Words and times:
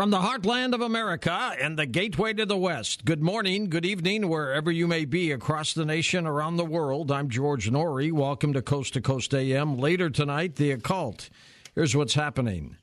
From 0.00 0.08
the 0.08 0.20
heartland 0.20 0.72
of 0.72 0.80
America 0.80 1.54
and 1.60 1.78
the 1.78 1.84
gateway 1.84 2.32
to 2.32 2.46
the 2.46 2.56
West, 2.56 3.04
good 3.04 3.22
morning, 3.22 3.68
good 3.68 3.84
evening, 3.84 4.30
wherever 4.30 4.70
you 4.70 4.86
may 4.86 5.04
be 5.04 5.30
across 5.30 5.74
the 5.74 5.84
nation, 5.84 6.26
around 6.26 6.56
the 6.56 6.64
world. 6.64 7.12
I'm 7.12 7.28
George 7.28 7.70
Noory. 7.70 8.10
Welcome 8.10 8.54
to 8.54 8.62
Coast 8.62 8.94
to 8.94 9.02
Coast 9.02 9.34
AM. 9.34 9.76
Later 9.76 10.08
tonight, 10.08 10.56
the 10.56 10.70
occult. 10.70 11.28
Here's 11.74 11.94
what's 11.94 12.14
happening. 12.14 12.78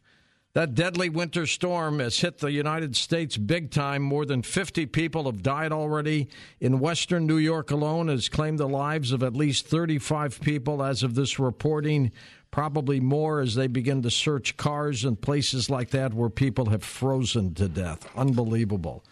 That 0.54 0.76
deadly 0.76 1.10
winter 1.10 1.48
storm 1.48 1.98
has 1.98 2.20
hit 2.20 2.38
the 2.38 2.52
United 2.52 2.96
States 2.96 3.36
big 3.36 3.72
time. 3.72 4.04
More 4.04 4.26
than 4.26 4.44
50 4.44 4.86
people 4.86 5.26
have 5.26 5.42
died 5.42 5.72
already. 5.72 6.30
In 6.60 6.80
western 6.80 7.26
New 7.26 7.38
York 7.38 7.72
alone 7.72 8.10
has 8.10 8.30
claimed 8.30 8.60
the 8.60 8.68
lives 8.68 9.12
of 9.12 9.24
at 9.24 9.36
least 9.36 9.66
35 9.66 10.40
people 10.42 10.84
as 10.84 11.02
of 11.02 11.16
this 11.16 11.40
reporting 11.40 12.12
probably 12.52 13.00
more 13.00 13.40
as 13.40 13.56
they 13.56 13.68
begin 13.68 14.02
to 14.04 14.12
search 14.12 14.58
cars 14.58 15.04
and 15.04 15.20
places 15.22 15.70
like 15.70 15.90
that 15.92 16.14
where 16.14 16.30
people 16.30 16.70
have 16.70 16.84
frozen 16.84 17.54
to 17.56 17.68
death. 17.68 18.10
Unbelievable. 18.16 19.04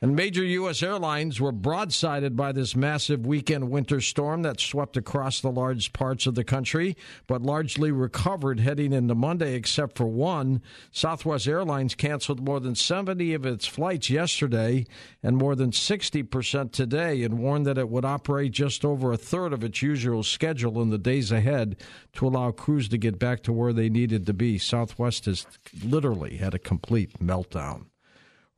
And 0.00 0.14
major 0.14 0.44
U.S. 0.44 0.80
airlines 0.80 1.40
were 1.40 1.52
broadsided 1.52 2.36
by 2.36 2.52
this 2.52 2.76
massive 2.76 3.26
weekend 3.26 3.68
winter 3.68 4.00
storm 4.00 4.42
that 4.42 4.60
swept 4.60 4.96
across 4.96 5.40
the 5.40 5.50
large 5.50 5.92
parts 5.92 6.24
of 6.28 6.36
the 6.36 6.44
country, 6.44 6.96
but 7.26 7.42
largely 7.42 7.90
recovered 7.90 8.60
heading 8.60 8.92
into 8.92 9.16
Monday, 9.16 9.54
except 9.54 9.98
for 9.98 10.06
one. 10.06 10.62
Southwest 10.92 11.48
Airlines 11.48 11.96
canceled 11.96 12.46
more 12.46 12.60
than 12.60 12.76
70 12.76 13.34
of 13.34 13.44
its 13.44 13.66
flights 13.66 14.08
yesterday 14.08 14.86
and 15.20 15.36
more 15.36 15.56
than 15.56 15.72
60% 15.72 16.70
today, 16.70 17.24
and 17.24 17.40
warned 17.40 17.66
that 17.66 17.76
it 17.76 17.88
would 17.88 18.04
operate 18.04 18.52
just 18.52 18.84
over 18.84 19.10
a 19.10 19.16
third 19.16 19.52
of 19.52 19.64
its 19.64 19.82
usual 19.82 20.22
schedule 20.22 20.80
in 20.80 20.90
the 20.90 20.98
days 20.98 21.32
ahead 21.32 21.74
to 22.12 22.24
allow 22.24 22.52
crews 22.52 22.88
to 22.90 22.98
get 22.98 23.18
back 23.18 23.42
to 23.42 23.52
where 23.52 23.72
they 23.72 23.88
needed 23.88 24.26
to 24.26 24.32
be. 24.32 24.58
Southwest 24.58 25.24
has 25.24 25.44
literally 25.82 26.36
had 26.36 26.54
a 26.54 26.58
complete 26.60 27.18
meltdown. 27.18 27.86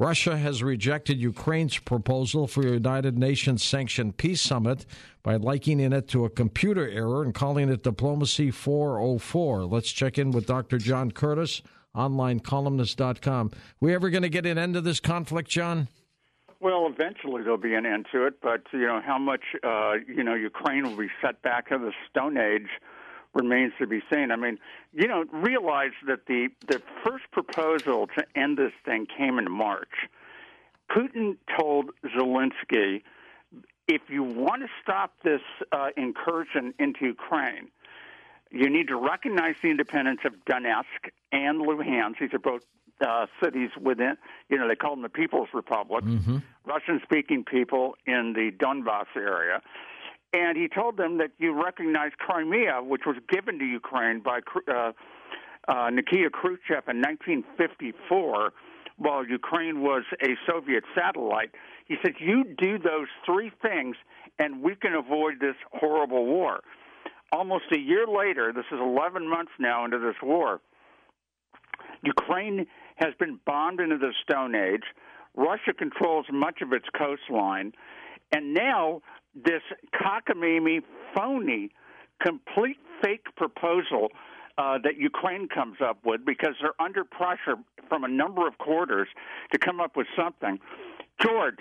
Russia 0.00 0.38
has 0.38 0.62
rejected 0.62 1.20
Ukraine's 1.20 1.76
proposal 1.76 2.46
for 2.46 2.66
a 2.66 2.70
United 2.70 3.18
Nations 3.18 3.62
sanctioned 3.62 4.16
peace 4.16 4.40
summit 4.40 4.86
by 5.22 5.36
likening 5.36 5.92
it 5.92 6.08
to 6.08 6.24
a 6.24 6.30
computer 6.30 6.88
error 6.88 7.22
and 7.22 7.34
calling 7.34 7.68
it 7.68 7.82
Diplomacy 7.82 8.50
404. 8.50 9.66
Let's 9.66 9.92
check 9.92 10.16
in 10.16 10.30
with 10.30 10.46
Dr. 10.46 10.78
John 10.78 11.10
Curtis, 11.10 11.60
onlinecolumnist.com. 11.94 13.50
We 13.80 13.94
ever 13.94 14.08
going 14.08 14.22
to 14.22 14.30
get 14.30 14.46
an 14.46 14.56
end 14.56 14.72
to 14.72 14.80
this 14.80 15.00
conflict, 15.00 15.50
John? 15.50 15.88
Well, 16.60 16.86
eventually 16.90 17.42
there'll 17.42 17.58
be 17.58 17.74
an 17.74 17.84
end 17.84 18.06
to 18.12 18.26
it, 18.26 18.40
but 18.40 18.62
you 18.72 18.86
know 18.86 19.02
how 19.04 19.18
much 19.18 19.42
uh, 19.62 19.96
you 20.08 20.24
know 20.24 20.34
Ukraine 20.34 20.84
will 20.84 20.96
be 20.96 21.10
set 21.20 21.42
back 21.42 21.68
to 21.68 21.76
the 21.76 21.92
Stone 22.08 22.38
Age 22.38 22.68
remains 23.34 23.72
to 23.78 23.86
be 23.86 24.00
seen. 24.12 24.30
I 24.30 24.36
mean, 24.36 24.58
you 24.92 25.06
know, 25.06 25.24
realize 25.32 25.92
that 26.06 26.26
the 26.26 26.48
the 26.66 26.82
first 27.04 27.24
proposal 27.32 28.08
to 28.16 28.24
end 28.34 28.58
this 28.58 28.72
thing 28.84 29.06
came 29.06 29.38
in 29.38 29.50
March. 29.50 30.08
Putin 30.90 31.36
told 31.56 31.90
Zelensky, 32.04 33.02
if 33.86 34.02
you 34.08 34.24
want 34.24 34.62
to 34.62 34.68
stop 34.82 35.12
this 35.22 35.42
uh, 35.70 35.88
incursion 35.96 36.74
into 36.78 37.06
Ukraine, 37.06 37.68
you 38.50 38.68
need 38.68 38.88
to 38.88 38.96
recognize 38.96 39.54
the 39.62 39.68
independence 39.68 40.20
of 40.24 40.32
Donetsk 40.44 41.10
and 41.30 41.60
Luhansk. 41.60 42.18
These 42.20 42.34
are 42.34 42.40
both 42.40 42.62
uh, 43.00 43.26
cities 43.42 43.70
within, 43.80 44.16
you 44.48 44.58
know, 44.58 44.68
they 44.68 44.74
call 44.74 44.90
them 44.90 45.02
the 45.02 45.08
People's 45.08 45.48
Republic, 45.54 46.04
mm-hmm. 46.04 46.38
Russian 46.66 47.00
speaking 47.02 47.44
people 47.44 47.94
in 48.06 48.32
the 48.34 48.50
Donbass 48.50 49.06
area. 49.16 49.62
And 50.32 50.56
he 50.56 50.68
told 50.68 50.96
them 50.96 51.18
that 51.18 51.32
you 51.38 51.52
recognize 51.52 52.12
Crimea, 52.18 52.82
which 52.82 53.02
was 53.04 53.16
given 53.28 53.58
to 53.58 53.64
Ukraine 53.64 54.20
by 54.20 54.40
uh, 54.68 54.92
uh, 55.66 55.90
Nikita 55.90 56.30
Khrushchev 56.30 56.88
in 56.88 57.00
1954, 57.00 58.52
while 58.96 59.26
Ukraine 59.26 59.80
was 59.80 60.04
a 60.22 60.36
Soviet 60.46 60.84
satellite. 60.94 61.50
He 61.86 61.96
said, 62.02 62.12
You 62.20 62.44
do 62.44 62.78
those 62.78 63.08
three 63.26 63.50
things, 63.60 63.96
and 64.38 64.62
we 64.62 64.76
can 64.76 64.94
avoid 64.94 65.40
this 65.40 65.56
horrible 65.72 66.26
war. 66.26 66.60
Almost 67.32 67.64
a 67.72 67.78
year 67.78 68.06
later, 68.06 68.52
this 68.52 68.66
is 68.70 68.78
11 68.80 69.28
months 69.28 69.52
now 69.58 69.84
into 69.84 69.98
this 69.98 70.16
war, 70.22 70.60
Ukraine 72.02 72.66
has 72.96 73.14
been 73.18 73.38
bombed 73.46 73.80
into 73.80 73.98
the 73.98 74.12
Stone 74.22 74.54
Age. 74.54 74.84
Russia 75.36 75.72
controls 75.76 76.26
much 76.32 76.60
of 76.60 76.72
its 76.72 76.86
coastline. 76.96 77.72
And 78.32 78.54
now 78.54 79.02
this 79.34 79.62
cockamamie, 79.94 80.82
phony, 81.14 81.70
complete 82.20 82.78
fake 83.02 83.26
proposal 83.36 84.08
uh, 84.58 84.78
that 84.84 84.96
Ukraine 84.98 85.48
comes 85.48 85.76
up 85.82 85.98
with 86.04 86.24
because 86.24 86.54
they're 86.60 86.80
under 86.80 87.04
pressure 87.04 87.56
from 87.88 88.04
a 88.04 88.08
number 88.08 88.46
of 88.46 88.58
quarters 88.58 89.08
to 89.52 89.58
come 89.58 89.80
up 89.80 89.96
with 89.96 90.06
something. 90.16 90.58
George, 91.20 91.58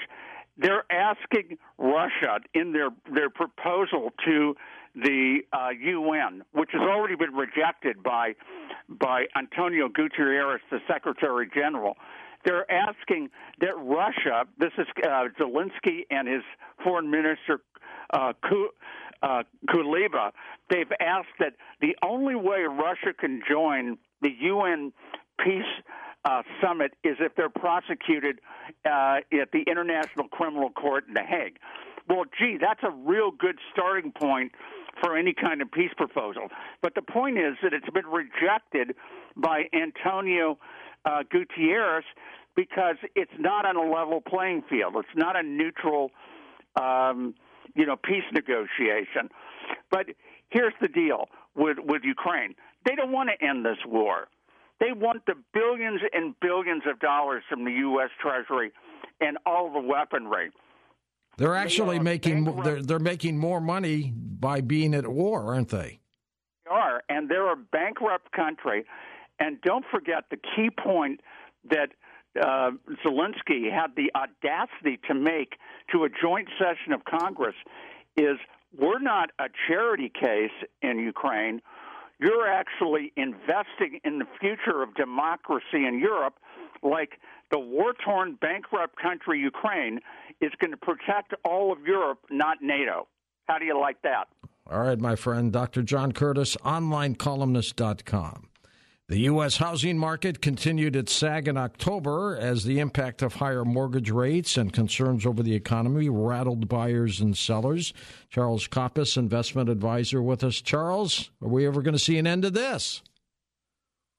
they're 0.58 0.84
asking 0.91 1.58
Russia 1.78 2.40
in 2.53 2.74
their 2.74 2.90
their 3.13 3.29
proposal 3.29 4.12
to 4.25 4.56
the 4.96 5.40
uh, 5.53 5.69
UN, 5.69 6.44
which 6.52 6.72
has 6.74 6.81
already 6.81 7.16
been 7.16 7.34
rejected 7.34 8.03
by 8.03 8.35
by 8.90 9.25
Antonio 9.38 9.88
Guterres, 9.88 10.59
the 10.69 10.79
Secretary 10.88 11.50
General. 11.53 11.96
They're 12.45 12.69
asking 12.72 13.29
that 13.59 13.73
Russia, 13.77 14.45
this 14.57 14.72
is 14.77 14.88
uh, 15.03 15.25
Zelensky 15.39 16.05
and 16.09 16.27
his 16.27 16.44
foreign 16.83 17.11
minister 17.11 17.61
uh, 18.13 18.33
uh, 19.22 19.44
Kuleba, 19.69 20.31
they've 20.69 20.91
asked 20.99 21.28
that 21.39 21.53
the 21.81 21.95
only 22.03 22.35
way 22.35 22.61
Russia 22.61 23.13
can 23.17 23.41
join 23.49 23.97
the 24.22 24.29
UN 24.41 24.94
peace 25.44 25.63
uh, 26.25 26.41
summit 26.61 26.94
is 27.03 27.17
if 27.19 27.35
they're 27.35 27.49
prosecuted 27.49 28.39
uh, 28.85 29.17
at 29.41 29.51
the 29.51 29.63
International 29.67 30.28
Criminal 30.28 30.69
Court 30.69 31.05
in 31.07 31.13
The 31.13 31.23
Hague. 31.23 31.57
Well, 32.07 32.25
gee, 32.39 32.57
that's 32.59 32.81
a 32.83 32.91
real 32.91 33.31
good 33.31 33.57
starting 33.72 34.11
point 34.11 34.51
for 35.01 35.16
any 35.16 35.33
kind 35.33 35.61
of 35.61 35.72
peace 35.72 35.91
proposal. 35.95 36.47
But 36.81 36.95
the 36.95 37.01
point 37.01 37.38
is 37.38 37.55
that 37.63 37.73
it's 37.73 37.89
been 37.89 38.07
rejected 38.07 38.95
by 39.35 39.66
Antonio 39.73 40.57
uh, 41.09 41.24
Gutierrez 41.30 42.03
because 42.56 42.96
it's 43.16 43.31
not 43.40 43.66
on 43.66 43.75
a 43.75 43.92
level 43.92 44.22
playing 44.22 44.64
field. 44.70 44.96
It's 44.97 45.08
not 45.16 45.36
a 45.36 45.44
neutral, 45.44 46.12
um, 46.80 47.36
you 47.75 47.86
know, 47.86 47.96
peace 47.96 48.24
negotiation. 48.34 49.30
But 49.90 50.08
here's 50.50 50.74
the 50.81 50.88
deal 50.88 51.25
with 51.56 51.78
with 51.84 52.03
Ukraine: 52.03 52.56
they 52.86 52.96
don't 52.96 53.12
want 53.12 53.30
to 53.30 53.46
end 53.46 53.66
this 53.66 53.78
war. 53.86 54.28
They 54.80 54.94
want 54.94 55.25
the 55.25 55.36
billions 55.53 56.02
and 56.14 56.36
billions 56.40 56.84
of 56.90 57.00
dollars 57.00 57.44
from 57.50 57.66
the 57.66 57.72
U.S. 57.72 58.09
Treasury 58.22 58.72
and 59.20 59.38
all 59.46 59.72
the 59.74 59.81
weaponry. 59.81 60.52
They're 61.38 61.56
actually 61.56 61.97
they 61.97 62.03
making 62.03 62.62
they're, 62.64 62.81
they're 62.81 63.00
making 63.00 63.38
more 63.38 63.62
money 63.62 64.14
by 64.16 64.62
being 64.62 64.94
at 64.94 65.08
war, 65.08 65.53
aren't 65.53 65.70
they? 65.70 66.00
They 66.66 66.72
are, 66.72 67.02
and 67.09 67.30
they're 67.30 67.52
a 67.52 67.56
bankrupt 67.56 68.31
country. 68.31 68.86
And 69.39 69.61
don't 69.61 69.85
forget 69.91 70.25
the 70.29 70.38
key 70.38 70.69
point 70.69 71.22
that 71.69 71.89
uh, 72.39 72.72
Zelensky 73.05 73.72
had 73.72 73.95
the 73.95 74.11
audacity 74.16 75.00
to 75.07 75.13
make 75.13 75.55
to 75.91 76.03
a 76.03 76.09
joint 76.09 76.47
session 76.59 76.94
of 76.94 77.03
Congress 77.05 77.55
is 78.16 78.38
we're 78.78 78.99
not 78.99 79.31
a 79.39 79.45
charity 79.67 80.09
case 80.09 80.51
in 80.81 80.99
Ukraine. 80.99 81.61
You're 82.19 82.47
actually 82.47 83.13
investing 83.16 83.99
in 84.03 84.19
the 84.19 84.28
future 84.39 84.83
of 84.83 84.94
democracy 84.95 85.85
in 85.88 85.99
Europe, 85.99 86.35
like 86.83 87.19
the 87.49 87.59
war 87.59 87.94
torn, 88.05 88.38
bankrupt 88.39 88.97
country 89.01 89.39
Ukraine 89.39 89.99
is 90.41 90.51
going 90.59 90.72
to 90.72 90.78
protect 90.78 91.33
all 91.44 91.72
of 91.72 91.79
Europe, 91.85 92.19
not 92.29 92.57
NATO. 92.61 93.07
How 93.47 93.57
do 93.57 93.66
you 93.66 93.79
like 93.79 94.01
that? 94.03 94.28
All 94.69 94.81
right, 94.81 94.99
my 94.99 95.16
friend, 95.16 95.51
Dr. 95.51 95.81
John 95.81 96.11
Curtis, 96.11 96.55
onlinecolumnist.com. 96.57 98.48
The 99.09 99.22
U.S. 99.22 99.58
housing 99.58 99.97
market 99.97 100.40
continued 100.40 100.96
its 100.96 101.12
sag 101.12 101.47
in 101.47 101.58
October 101.58 102.38
as 102.40 102.64
the 102.64 102.78
impact 102.78 103.23
of 103.23 103.34
higher 103.34 103.66
mortgage 103.66 104.11
rates 104.11 104.56
and 104.56 104.72
concerns 104.72 105.26
over 105.26 105.41
the 105.41 105.56
economy 105.56 106.09
rattled 106.09 106.70
buyers 106.70 107.20
and 107.20 107.35
sellers. 107.35 107.91
Charles 108.29 108.67
Copus, 108.67 109.17
investment 109.17 109.67
advisor, 109.67 110.22
with 110.22 110.44
us. 110.44 110.61
Charles, 110.61 111.32
are 111.41 111.47
we 111.47 111.66
ever 111.66 111.82
going 111.82 111.96
to 111.96 112.00
see 112.00 112.20
an 112.20 112.28
end 112.28 112.44
to 112.44 112.52
this? 112.52 113.02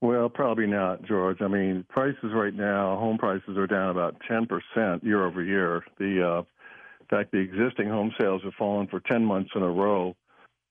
Well, 0.01 0.29
probably 0.29 0.67
not, 0.67 1.05
George. 1.05 1.41
I 1.41 1.47
mean, 1.47 1.85
prices 1.89 2.33
right 2.35 2.53
now, 2.53 2.97
home 2.97 3.17
prices 3.17 3.57
are 3.57 3.69
down 3.69 3.91
about 3.91 4.17
10% 4.29 5.05
year 5.05 5.25
over 5.25 5.41
year. 5.41 5.85
The, 6.01 6.29
uh, 6.29 6.39
in 6.39 7.07
fact, 7.09 7.31
the 7.31 7.39
existing 7.39 7.89
home 7.89 8.13
sales 8.21 8.43
have 8.43 8.55
fallen 8.55 8.89
for 8.89 8.99
10 8.99 9.25
months 9.25 9.51
in 9.55 9.63
a 9.63 9.71
row 9.71 10.17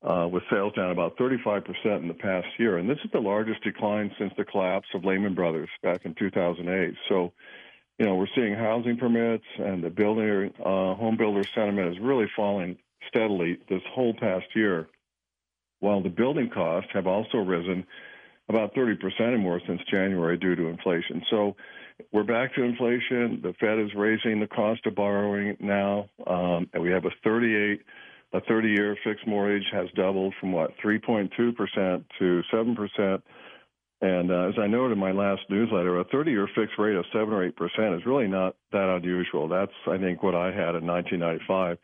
uh, 0.01 0.27
with 0.31 0.43
sales 0.49 0.73
down 0.73 0.91
about 0.91 1.17
35% 1.17 1.65
in 1.97 2.07
the 2.07 2.13
past 2.13 2.47
year. 2.57 2.77
And 2.77 2.89
this 2.89 2.99
is 3.03 3.11
the 3.11 3.19
largest 3.19 3.63
decline 3.63 4.11
since 4.17 4.33
the 4.37 4.45
collapse 4.45 4.87
of 4.93 5.03
Lehman 5.03 5.35
Brothers 5.35 5.69
back 5.83 6.05
in 6.05 6.15
2008. 6.15 6.95
So, 7.09 7.33
you 7.97 8.05
know, 8.05 8.15
we're 8.15 8.27
seeing 8.33 8.53
housing 8.53 8.97
permits 8.97 9.43
and 9.57 9.83
the 9.83 9.89
builder, 9.89 10.49
uh, 10.59 10.95
home 10.95 11.17
builder 11.17 11.43
sentiment 11.53 11.93
is 11.93 12.01
really 12.01 12.27
falling 12.35 12.77
steadily 13.07 13.57
this 13.67 13.81
whole 13.93 14.13
past 14.13 14.45
year. 14.55 14.87
While 15.81 16.01
the 16.01 16.09
building 16.09 16.49
costs 16.49 16.89
have 16.93 17.07
also 17.07 17.37
risen 17.37 17.85
about 18.49 18.73
30% 18.73 18.97
or 19.19 19.37
more 19.37 19.61
since 19.65 19.81
January 19.89 20.37
due 20.37 20.55
to 20.55 20.67
inflation. 20.67 21.23
So 21.29 21.55
we're 22.11 22.23
back 22.23 22.55
to 22.55 22.63
inflation. 22.63 23.41
The 23.43 23.53
Fed 23.59 23.79
is 23.79 23.93
raising 23.95 24.39
the 24.39 24.47
cost 24.47 24.85
of 24.85 24.95
borrowing 24.95 25.55
now, 25.59 26.09
um, 26.25 26.69
and 26.73 26.81
we 26.81 26.89
have 26.91 27.05
a 27.05 27.11
38 27.23 27.81
a 28.33 28.41
30-year 28.41 28.95
fixed 29.03 29.25
mortgage 29.27 29.65
has 29.71 29.87
doubled 29.95 30.33
from 30.39 30.51
what 30.51 30.71
3.2% 30.83 31.29
to 32.19 32.41
7%. 32.53 33.21
And 34.01 34.31
uh, 34.31 34.47
as 34.49 34.53
I 34.57 34.67
noted 34.67 34.93
in 34.93 34.99
my 34.99 35.11
last 35.11 35.41
newsletter, 35.49 35.99
a 35.99 36.05
30-year 36.05 36.47
fixed 36.55 36.77
rate 36.77 36.95
of 36.95 37.05
seven 37.11 37.33
or 37.33 37.43
eight 37.43 37.57
percent 37.57 37.95
is 37.95 38.05
really 38.05 38.27
not 38.27 38.55
that 38.71 38.87
unusual. 38.89 39.49
That's 39.49 39.73
I 39.87 39.97
think 39.97 40.23
what 40.23 40.35
I 40.35 40.47
had 40.47 40.75
in 40.75 40.87
1995, 40.87 41.77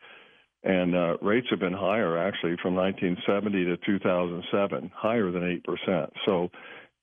and 0.64 0.96
uh, 0.96 1.16
rates 1.20 1.48
have 1.50 1.58
been 1.58 1.74
higher 1.74 2.16
actually 2.16 2.56
from 2.62 2.74
1970 2.74 3.64
to 3.66 3.76
2007, 3.84 4.90
higher 4.94 5.30
than 5.30 5.44
eight 5.44 5.62
percent. 5.64 6.10
So 6.24 6.50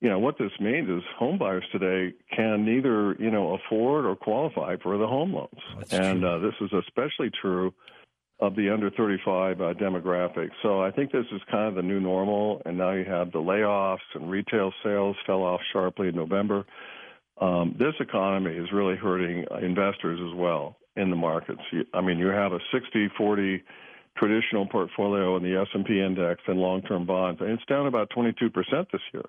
you 0.02 0.10
know 0.10 0.18
what 0.18 0.40
this 0.40 0.52
means 0.60 0.90
is 0.90 1.04
home 1.16 1.38
buyers 1.38 1.64
today 1.72 2.16
can 2.36 2.66
neither 2.66 3.16
you 3.20 3.30
know 3.30 3.54
afford 3.54 4.06
or 4.06 4.16
qualify 4.16 4.78
for 4.82 4.98
the 4.98 5.06
home 5.06 5.32
loans, 5.32 5.62
That's 5.78 5.94
and 5.94 6.26
uh, 6.26 6.40
this 6.40 6.56
is 6.60 6.72
especially 6.74 7.30
true 7.40 7.72
of 8.40 8.56
the 8.56 8.70
under 8.70 8.90
35 8.90 9.62
uh, 9.62 9.74
demographic. 9.76 10.50
So 10.62 10.82
I 10.82 10.92
think 10.92 11.12
this 11.12 11.26
is 11.32 11.42
kind 11.50 11.68
of 11.68 11.76
the 11.76 11.82
new 11.82 12.00
normal, 12.00 12.62
and 12.66 12.78
now 12.78 12.92
you 12.92 13.06
have 13.06 13.32
the 13.32 13.40
layoffs 13.40 14.00
and 14.16 14.30
retail 14.30 14.74
sales 14.84 15.16
fell 15.26 15.44
off 15.44 15.62
sharply 15.72 16.10
in 16.10 16.16
November. 16.16 16.66
Um, 17.40 17.76
this 17.80 17.94
economy 18.00 18.56
is 18.56 18.72
really 18.72 18.96
hurting 18.96 19.46
investors 19.62 20.20
as 20.20 20.36
well 20.38 20.78
in 20.96 21.10
the 21.10 21.16
markets. 21.16 21.62
You, 21.72 21.86
I 21.94 22.02
mean, 22.02 22.18
you 22.20 22.28
have 22.28 22.54
a 22.54 22.60
60-40 22.74 23.62
traditional 24.18 24.68
portfolio 24.68 25.36
in 25.38 25.44
the 25.44 25.60
S&P 25.60 26.00
index 26.00 26.42
and 26.48 26.60
long-term 26.60 27.06
bonds, 27.06 27.42
and 27.42 27.50
it's 27.52 27.66
down 27.66 27.88
about 27.88 28.10
22% 28.12 28.52
this 28.92 29.02
year. 29.14 29.24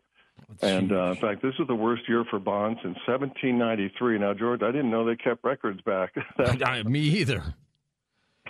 And 0.61 0.93
uh, 0.93 1.13
in 1.13 1.17
fact, 1.17 1.43
this 1.43 1.55
is 1.59 1.67
the 1.67 1.75
worst 1.75 2.03
year 2.09 2.25
for 2.29 2.39
bonds 2.39 2.79
since 2.83 2.97
1793. 3.07 4.19
Now, 4.19 4.35
George, 4.35 4.63
I 4.63 4.73
didn't 4.73 4.91
know 4.91 5.05
they 5.07 5.17
kept 5.17 5.43
records 5.45 5.81
back. 5.83 6.13
I- 6.39 6.83
me 6.83 7.01
either. 7.01 7.55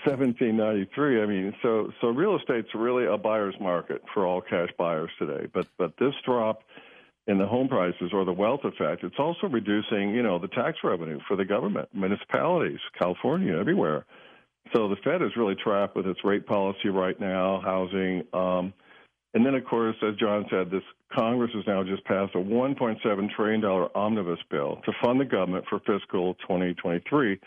1793. 0.04 1.22
I 1.22 1.26
mean, 1.26 1.54
so 1.62 1.90
so 2.00 2.08
real 2.08 2.36
estate's 2.36 2.74
really 2.74 3.06
a 3.06 3.16
buyer's 3.16 3.54
market 3.60 4.02
for 4.12 4.26
all 4.26 4.40
cash 4.40 4.70
buyers 4.78 5.10
today. 5.18 5.46
But 5.52 5.66
but 5.78 5.94
this 5.98 6.14
drop 6.24 6.62
in 7.26 7.38
the 7.38 7.46
home 7.46 7.68
prices 7.68 8.10
or 8.12 8.24
the 8.24 8.32
wealth 8.32 8.64
effect, 8.64 9.02
it's 9.02 9.18
also 9.18 9.46
reducing, 9.46 10.10
you 10.10 10.22
know, 10.22 10.38
the 10.38 10.48
tax 10.48 10.78
revenue 10.84 11.18
for 11.26 11.36
the 11.36 11.44
government, 11.44 11.88
municipalities, 11.94 12.80
California, 12.98 13.56
everywhere. 13.56 14.04
So 14.74 14.88
the 14.88 14.96
Fed 14.96 15.22
is 15.22 15.36
really 15.36 15.54
trapped 15.54 15.96
with 15.96 16.06
its 16.06 16.24
rate 16.24 16.46
policy 16.46 16.88
right 16.88 17.18
now, 17.18 17.60
housing. 17.64 18.24
Um, 18.32 18.74
and 19.34 19.44
then, 19.44 19.54
of 19.54 19.64
course, 19.64 19.96
as 20.06 20.14
John 20.16 20.46
said, 20.50 20.70
this 20.70 20.82
Congress 21.12 21.50
has 21.54 21.64
now 21.66 21.82
just 21.82 22.04
passed 22.04 22.34
a 22.34 22.38
$1.7 22.38 23.30
trillion 23.34 23.64
omnibus 23.64 24.38
bill 24.50 24.80
to 24.84 24.92
fund 25.02 25.20
the 25.20 25.24
government 25.24 25.64
for 25.68 25.80
fiscal 25.80 26.34
2023. 26.34 27.40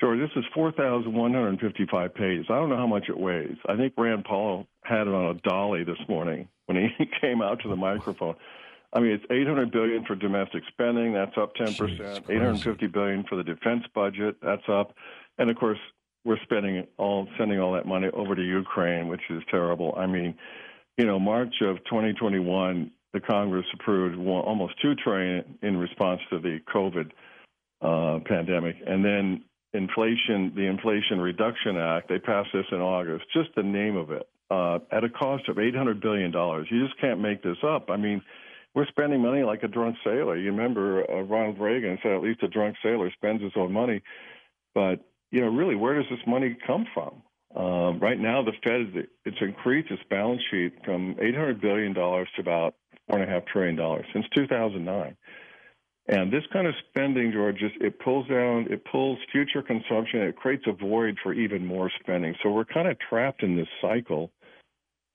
George, 0.00 0.20
this 0.20 0.30
is 0.36 0.44
4,155 0.54 2.14
pages. 2.14 2.46
I 2.48 2.54
don't 2.54 2.70
know 2.70 2.76
how 2.76 2.86
much 2.86 3.08
it 3.08 3.18
weighs. 3.18 3.56
I 3.68 3.76
think 3.76 3.94
Rand 3.96 4.24
Paul 4.24 4.66
had 4.84 5.08
it 5.08 5.14
on 5.14 5.36
a 5.36 5.40
dolly 5.40 5.82
this 5.82 5.98
morning 6.08 6.48
when 6.66 6.76
he 6.76 7.06
came 7.20 7.42
out 7.42 7.60
to 7.62 7.68
the 7.68 7.76
microphone. 7.76 8.36
I 8.92 9.00
mean, 9.00 9.10
it's 9.12 9.24
800 9.30 9.70
billion 9.72 10.04
for 10.04 10.14
domestic 10.14 10.62
spending. 10.68 11.12
That's 11.12 11.36
up 11.36 11.54
10 11.56 11.66
Jeez, 11.66 11.78
percent. 11.78 12.26
crazy. 12.26 12.40
850 12.40 12.86
billion 12.86 13.24
for 13.24 13.36
the 13.36 13.42
defense 13.42 13.84
budget. 13.94 14.36
That's 14.40 14.62
up. 14.68 14.94
And 15.36 15.50
of 15.50 15.56
course, 15.56 15.78
we're 16.24 16.38
spending 16.44 16.86
all 16.96 17.26
sending 17.36 17.58
all 17.58 17.72
that 17.72 17.86
money 17.86 18.08
over 18.12 18.34
to 18.34 18.42
Ukraine, 18.42 19.08
which 19.08 19.22
is 19.30 19.42
terrible. 19.50 19.94
I 19.96 20.06
mean, 20.06 20.34
you 20.96 21.06
know, 21.06 21.18
March 21.18 21.54
of 21.60 21.78
2021, 21.84 22.90
the 23.12 23.20
Congress 23.20 23.66
approved 23.74 24.18
almost 24.18 24.74
two 24.80 24.94
trillion 24.94 25.58
in 25.62 25.76
response 25.76 26.20
to 26.30 26.38
the 26.38 26.58
COVID 26.72 27.10
uh, 27.80 28.20
pandemic, 28.26 28.76
and 28.86 29.04
then 29.04 29.44
inflation, 29.72 30.52
the 30.54 30.66
Inflation 30.66 31.20
Reduction 31.20 31.76
Act, 31.76 32.08
they 32.08 32.18
passed 32.18 32.50
this 32.52 32.66
in 32.72 32.80
August. 32.80 33.24
Just 33.32 33.50
the 33.56 33.62
name 33.62 33.96
of 33.96 34.10
it, 34.10 34.28
uh, 34.50 34.78
at 34.90 35.04
a 35.04 35.08
cost 35.08 35.48
of 35.48 35.58
800 35.58 36.00
billion 36.00 36.30
dollars. 36.30 36.68
You 36.70 36.86
just 36.86 37.00
can't 37.00 37.20
make 37.20 37.42
this 37.42 37.58
up. 37.62 37.90
I 37.90 37.96
mean. 37.96 38.22
We're 38.74 38.86
spending 38.86 39.22
money 39.22 39.42
like 39.42 39.64
a 39.64 39.66
drunk 39.66 39.96
sailor. 40.04 40.36
You 40.36 40.52
remember 40.52 41.02
uh, 41.10 41.22
Ronald 41.22 41.58
Reagan 41.58 41.98
said, 42.00 42.12
"At 42.12 42.22
least 42.22 42.42
a 42.44 42.48
drunk 42.48 42.76
sailor 42.80 43.10
spends 43.10 43.42
his 43.42 43.52
own 43.56 43.72
money." 43.72 44.02
But 44.74 45.00
you 45.30 45.40
know, 45.40 45.48
really, 45.48 45.74
where 45.74 45.94
does 45.94 46.08
this 46.10 46.20
money 46.26 46.56
come 46.66 46.86
from? 46.94 47.22
Um, 47.56 47.98
right 47.98 48.18
now, 48.18 48.42
the 48.42 48.52
Fed 48.62 49.08
it's 49.24 49.36
increased 49.40 49.90
its 49.90 50.02
balance 50.10 50.42
sheet 50.50 50.74
from 50.84 51.16
800 51.20 51.60
billion 51.60 51.92
dollars 51.92 52.28
to 52.36 52.42
about 52.42 52.74
four 53.08 53.18
and 53.18 53.28
a 53.28 53.32
half 53.32 53.46
trillion 53.46 53.76
dollars 53.76 54.04
since 54.12 54.26
2009. 54.34 55.16
And 56.08 56.32
this 56.32 56.42
kind 56.52 56.66
of 56.66 56.74
spending, 56.88 57.32
George, 57.32 57.58
just 57.58 57.74
it 57.82 58.00
pulls 58.00 58.26
down, 58.28 58.66
it 58.70 58.82
pulls 58.90 59.18
future 59.30 59.62
consumption, 59.62 60.22
it 60.22 60.36
creates 60.36 60.64
a 60.66 60.72
void 60.72 61.18
for 61.22 61.34
even 61.34 61.66
more 61.66 61.90
spending. 62.00 62.34
So 62.42 62.50
we're 62.50 62.64
kind 62.64 62.88
of 62.88 62.96
trapped 63.08 63.42
in 63.42 63.56
this 63.56 63.68
cycle. 63.80 64.30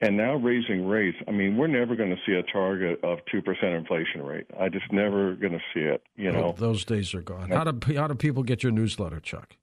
And 0.02 0.18
now 0.18 0.36
raising 0.36 0.86
rates, 0.86 1.18
I 1.30 1.32
mean, 1.32 1.56
we're 1.56 1.68
never 1.68 1.96
going 1.96 2.10
to 2.10 2.18
see 2.26 2.34
a 2.34 2.44
target 2.52 3.00
of 3.04 3.20
two 3.32 3.42
percent 3.42 3.74
inflation 3.74 4.22
rate. 4.22 4.46
I 4.60 4.68
just 4.68 4.92
never 4.92 5.34
going 5.36 5.54
to 5.54 5.62
see 5.74 5.80
it. 5.80 6.04
You 6.18 6.30
know, 6.32 6.54
those 6.58 6.84
days 6.84 7.14
are 7.14 7.22
gone. 7.22 7.50
How 7.50 7.64
do 7.64 7.96
how 7.96 8.08
do 8.08 8.16
people 8.16 8.44
get 8.44 8.64
your 8.64 8.74
newsletter, 8.74 9.22
Chuck? 9.22 9.56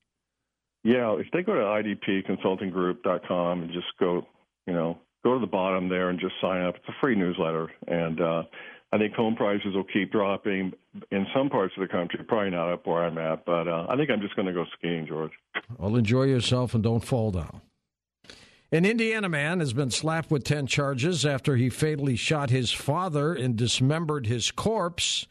Yeah, 0.83 1.15
if 1.19 1.27
they 1.33 1.43
go 1.43 1.55
to 1.55 1.61
idpconsultinggroup.com 1.61 3.63
and 3.63 3.71
just 3.71 3.89
go, 3.99 4.27
you 4.67 4.73
know, 4.73 4.97
go 5.23 5.35
to 5.35 5.41
the 5.41 5.47
bottom 5.47 5.91
there 5.91 6.09
and 6.09 6.19
just 6.19 6.33
sign 6.41 6.65
up. 6.65 6.77
It's 6.77 6.89
a 6.89 6.95
free 7.03 7.17
newsletter, 7.17 7.71
and 7.87 8.19
uh, 8.21 8.45
I 8.93 8.99
think 8.99 9.15
home 9.15 9.37
prices 9.37 9.75
will 9.75 9.85
keep 9.85 10.11
dropping 10.11 10.73
in 11.13 11.27
some 11.35 11.49
parts 11.49 11.73
of 11.77 11.83
the 11.83 11.89
country. 11.89 12.19
Probably 12.27 12.51
not 12.51 12.73
up 12.73 12.87
where 12.87 13.05
I'm 13.05 13.19
at, 13.19 13.45
but 13.45 13.69
uh, 13.69 13.87
I 13.89 13.97
think 13.97 14.11
I'm 14.11 14.21
just 14.21 14.35
going 14.35 14.47
to 14.47 14.53
go 14.53 14.65
skiing, 14.79 15.07
George. 15.07 15.31
Well, 15.79 15.95
enjoy 15.95 16.25
yourself 16.25 16.75
and 16.75 16.83
don't 16.83 17.05
fall 17.05 17.31
down. 17.31 17.61
An 18.73 18.85
Indiana 18.85 19.29
man 19.29 19.59
has 19.59 19.73
been 19.73 19.91
slapped 19.91 20.31
with 20.31 20.45
10 20.45 20.69
charges 20.69 21.27
after 21.27 21.57
he 21.57 21.69
fatally 21.69 22.15
shot 22.15 22.51
his 22.51 22.71
father 22.71 23.35
and 23.35 23.57
dismembered 23.57 24.27
his 24.27 24.53
corpse 24.53 25.27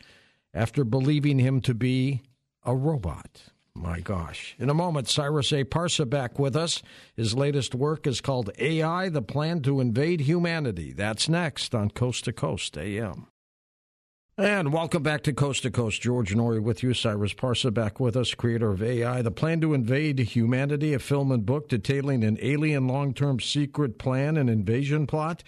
after 0.54 0.84
believing 0.84 1.40
him 1.40 1.62
to 1.62 1.74
be 1.74 2.22
a 2.66 2.76
robot. 2.76 3.44
My 3.74 4.02
gosh. 4.02 4.56
In 4.60 4.70
a 4.70 4.74
moment, 4.74 5.08
Cyrus 5.08 5.54
A. 5.54 5.64
Parsa 5.64 6.10
back 6.10 6.38
with 6.38 6.54
us. 6.54 6.82
His 7.16 7.34
latest 7.34 7.74
work 7.74 8.06
is 8.06 8.20
called 8.20 8.50
AI, 8.60 9.08
the 9.08 9.22
Plan 9.22 9.62
to 9.62 9.80
Invade 9.80 10.22
Humanity. 10.22 10.92
That's 10.92 11.30
next 11.30 11.74
on 11.74 11.92
Coast 11.92 12.26
to 12.26 12.34
Coast 12.34 12.78
AM. 12.78 13.28
And 14.40 14.72
welcome 14.72 15.04
back 15.04 15.24
to 15.24 15.34
Coast 15.34 15.64
to 15.64 15.70
Coast. 15.70 16.02
George 16.02 16.34
Noory 16.34 16.64
with 16.64 16.82
you. 16.82 16.94
Cyrus 16.94 17.34
Parsa 17.34 17.74
back 17.74 18.00
with 18.00 18.16
us, 18.16 18.34
creator 18.34 18.72
of 18.72 18.82
AI, 18.82 19.22
The 19.22 19.32
Plan 19.32 19.60
to 19.60 19.74
Invade 19.74 20.18
Humanity, 20.20 20.94
a 20.94 21.00
film 21.00 21.34
and 21.34 21.46
book 21.46 21.68
detailing 21.68 22.24
an 22.24 22.38
alien 22.42 22.88
long 22.88 23.14
term 23.14 23.42
secret 23.42 23.98
plan 24.00 24.38
and 24.38 24.50
invasion 24.50 25.08
plot. 25.08 25.44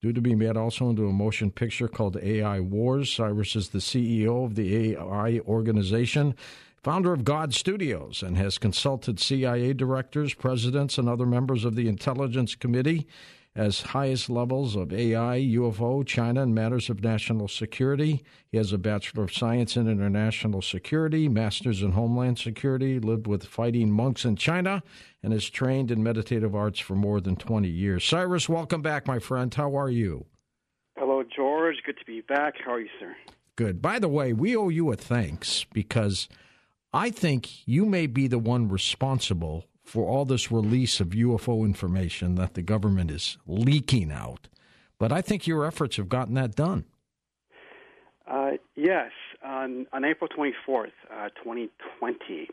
Due 0.00 0.12
to 0.12 0.20
be 0.20 0.36
made 0.36 0.56
also 0.56 0.88
into 0.88 1.08
a 1.08 1.12
motion 1.12 1.50
picture 1.50 1.88
called 1.88 2.18
AI 2.22 2.60
Wars. 2.60 3.12
Cyrus 3.12 3.56
is 3.56 3.70
the 3.70 3.80
CEO 3.80 4.44
of 4.44 4.54
the 4.54 4.94
AI 4.94 5.40
organization, 5.40 6.36
founder 6.84 7.12
of 7.12 7.24
God 7.24 7.52
Studios, 7.52 8.22
and 8.22 8.36
has 8.36 8.58
consulted 8.58 9.18
CIA 9.18 9.72
directors, 9.72 10.34
presidents, 10.34 10.98
and 10.98 11.08
other 11.08 11.26
members 11.26 11.64
of 11.64 11.74
the 11.74 11.88
Intelligence 11.88 12.54
Committee 12.54 13.08
as 13.56 13.80
highest 13.80 14.28
levels 14.28 14.76
of 14.76 14.92
AI, 14.92 15.40
UFO, 15.40 16.06
China, 16.06 16.42
and 16.42 16.54
matters 16.54 16.90
of 16.90 17.02
national 17.02 17.48
security. 17.48 18.22
He 18.50 18.58
has 18.58 18.70
a 18.70 18.78
Bachelor 18.78 19.24
of 19.24 19.32
Science 19.32 19.76
in 19.76 19.88
International 19.88 20.60
Security, 20.60 21.26
Master's 21.26 21.82
in 21.82 21.92
Homeland 21.92 22.38
Security, 22.38 23.00
lived 23.00 23.26
with 23.26 23.46
fighting 23.46 23.90
monks 23.90 24.26
in 24.26 24.36
China, 24.36 24.82
and 25.22 25.32
is 25.32 25.48
trained 25.48 25.90
in 25.90 26.02
meditative 26.02 26.54
arts 26.54 26.78
for 26.78 26.94
more 26.94 27.18
than 27.18 27.34
20 27.34 27.66
years. 27.66 28.04
Cyrus, 28.04 28.46
welcome 28.46 28.82
back, 28.82 29.06
my 29.06 29.18
friend. 29.18 29.52
How 29.54 29.74
are 29.74 29.90
you? 29.90 30.26
Hello, 30.98 31.22
George. 31.34 31.76
Good 31.86 31.98
to 31.98 32.04
be 32.04 32.20
back. 32.20 32.54
How 32.62 32.72
are 32.72 32.80
you, 32.80 32.90
sir? 33.00 33.16
Good. 33.56 33.80
By 33.80 33.98
the 33.98 34.08
way, 34.08 34.34
we 34.34 34.54
owe 34.54 34.68
you 34.68 34.92
a 34.92 34.96
thanks 34.96 35.64
because 35.72 36.28
I 36.92 37.08
think 37.10 37.66
you 37.66 37.86
may 37.86 38.06
be 38.06 38.26
the 38.26 38.38
one 38.38 38.68
responsible 38.68 39.64
for 39.86 40.04
all 40.04 40.24
this 40.24 40.50
release 40.50 40.98
of 40.98 41.08
UFO 41.08 41.64
information 41.64 42.34
that 42.34 42.54
the 42.54 42.62
government 42.62 43.10
is 43.10 43.38
leaking 43.46 44.10
out. 44.10 44.48
But 44.98 45.12
I 45.12 45.22
think 45.22 45.46
your 45.46 45.64
efforts 45.64 45.96
have 45.96 46.08
gotten 46.08 46.34
that 46.34 46.56
done. 46.56 46.84
Uh, 48.26 48.52
yes. 48.74 49.12
On, 49.44 49.86
on 49.92 50.04
April 50.04 50.28
24th, 50.28 50.90
uh, 51.14 51.28
2020, 51.40 52.48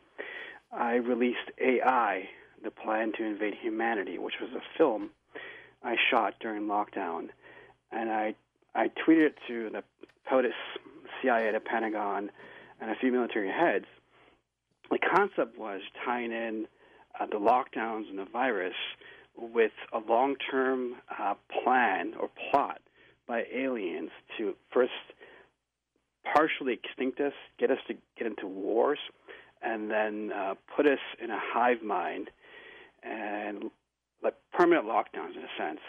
I 0.71 0.93
released 0.95 1.49
AI, 1.59 2.29
The 2.63 2.69
Plan 2.69 3.11
to 3.17 3.23
Invade 3.23 3.55
Humanity, 3.59 4.19
which 4.19 4.35
was 4.39 4.51
a 4.51 4.61
film 4.77 5.09
I 5.83 5.95
shot 6.11 6.35
during 6.39 6.67
lockdown. 6.67 7.29
And 7.91 8.11
I, 8.11 8.35
I 8.75 8.89
tweeted 8.89 9.27
it 9.27 9.35
to 9.47 9.71
the 9.71 9.83
POTUS, 10.29 10.53
CIA, 11.21 11.51
the 11.51 11.59
Pentagon, 11.59 12.29
and 12.79 12.91
a 12.91 12.95
few 12.95 13.11
military 13.11 13.49
heads. 13.49 13.85
The 14.91 14.99
concept 14.99 15.57
was 15.57 15.81
tying 16.05 16.31
in 16.31 16.67
uh, 17.19 17.25
the 17.25 17.37
lockdowns 17.37 18.09
and 18.09 18.19
the 18.19 18.25
virus 18.31 18.75
with 19.35 19.71
a 19.93 19.99
long 19.99 20.35
term 20.51 20.95
uh, 21.19 21.33
plan 21.63 22.13
or 22.19 22.29
plot 22.51 22.81
by 23.27 23.43
aliens 23.53 24.09
to 24.37 24.53
first 24.71 24.91
partially 26.33 26.73
extinct 26.73 27.19
us, 27.19 27.33
get 27.59 27.69
us 27.71 27.79
to 27.87 27.95
get 28.17 28.27
into 28.27 28.47
wars, 28.47 28.99
and 29.61 29.89
then 29.89 30.31
uh, 30.35 30.55
put 30.75 30.85
us 30.85 30.99
in 31.21 31.29
a 31.29 31.39
hive 31.39 31.81
mind 31.81 32.29
and 33.03 33.65
like 34.23 34.35
permanent 34.53 34.85
lockdowns 34.85 35.35
in 35.35 35.43
a 35.43 35.57
sense, 35.57 35.79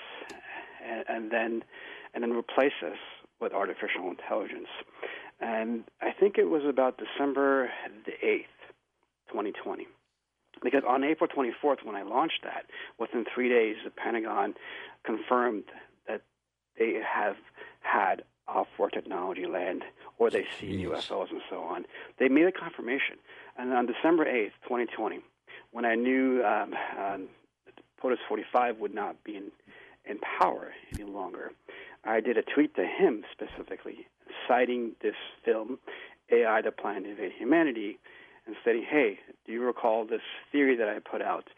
and, 0.85 1.05
and 1.09 1.31
then 1.31 1.63
and 2.15 2.23
then 2.23 2.33
replace 2.33 2.73
us 2.85 2.99
with 3.41 3.53
artificial 3.53 4.09
intelligence. 4.09 4.69
And 5.41 5.85
I 6.01 6.13
think 6.13 6.39
it 6.39 6.49
was 6.49 6.63
about 6.69 6.99
December 6.99 7.71
the 8.07 8.13
eighth, 8.27 8.47
2020. 9.29 9.87
Because 10.65 10.83
on 10.89 11.05
April 11.05 11.29
24th, 11.29 11.85
when 11.85 11.95
I 11.95 12.03
launched 12.03 12.41
that, 12.43 12.65
within 12.99 13.27
three 13.33 13.51
days, 13.51 13.77
the 13.85 13.91
Pentagon 13.91 14.55
confirmed 15.05 15.65
that 16.09 16.23
they 16.79 17.01
have 17.07 17.37
had 17.81 18.25
off-war 18.49 18.89
technology 18.89 19.47
land, 19.47 19.83
or 20.19 20.31
they 20.31 20.47
see 20.59 20.85
UFOs 20.85 21.31
and 21.31 21.43
so 21.51 21.61
on. 21.61 21.85
They 22.19 22.29
made 22.29 22.47
a 22.47 22.53
confirmation, 22.53 23.17
and 23.59 23.73
on 23.75 23.87
December 23.87 24.25
8th, 24.25 24.53
2020, 24.65 25.21
when 25.73 25.85
I 25.85 25.95
knew 25.95 26.43
um, 26.43 26.75
um, 26.99 27.29
POTUS 28.01 28.19
45 28.27 28.79
would 28.79 28.95
not 28.95 29.23
be 29.23 29.37
in, 29.37 29.51
in 30.09 30.19
power 30.19 30.73
any 30.95 31.05
longer, 31.05 31.53
I 32.05 32.21
did 32.21 32.39
a 32.39 32.43
tweet 32.43 32.75
to 32.77 32.87
him 32.87 33.25
specifically, 33.33 34.07
citing 34.49 34.93
this 35.03 35.15
film, 35.45 35.79
AI: 36.31 36.63
The 36.63 36.71
Plan 36.71 37.03
to 37.05 37.11
Invade 37.11 37.33
Humanity, 37.39 37.99
and 38.47 38.57
saying, 38.63 38.85
"Hey, 38.89 39.21
do 39.47 39.53
you 39.53 39.63
recall 39.63 40.07
this 40.07 40.23
theory 40.53 40.77
that 40.77 40.89
I 40.89 40.99
put 40.99 41.23
out? 41.23 41.49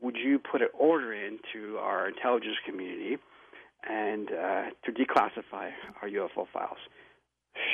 Would 0.00 0.16
you 0.16 0.38
put 0.38 0.62
an 0.62 0.68
order 0.72 1.12
in 1.12 1.38
to 1.52 1.78
our 1.78 2.08
intelligence 2.08 2.56
community?" 2.66 3.18
and 3.88 4.30
uh, 4.30 4.62
to 4.84 4.92
declassify 4.92 5.70
our 6.00 6.08
UFO 6.08 6.46
files. 6.52 6.78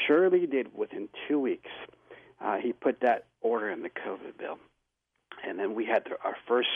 Shirley 0.06 0.46
did 0.46 0.74
within 0.74 1.08
two 1.26 1.38
weeks. 1.38 1.70
Uh, 2.40 2.56
he 2.56 2.72
put 2.72 3.00
that 3.00 3.26
order 3.40 3.70
in 3.70 3.82
the 3.82 3.90
COVID 3.90 4.38
bill, 4.38 4.58
and 5.46 5.58
then 5.58 5.74
we 5.74 5.84
had 5.84 6.04
our 6.24 6.36
first 6.46 6.68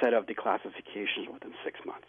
set 0.00 0.14
of 0.14 0.26
declassifications 0.26 1.32
within 1.32 1.52
six 1.64 1.78
months. 1.84 2.06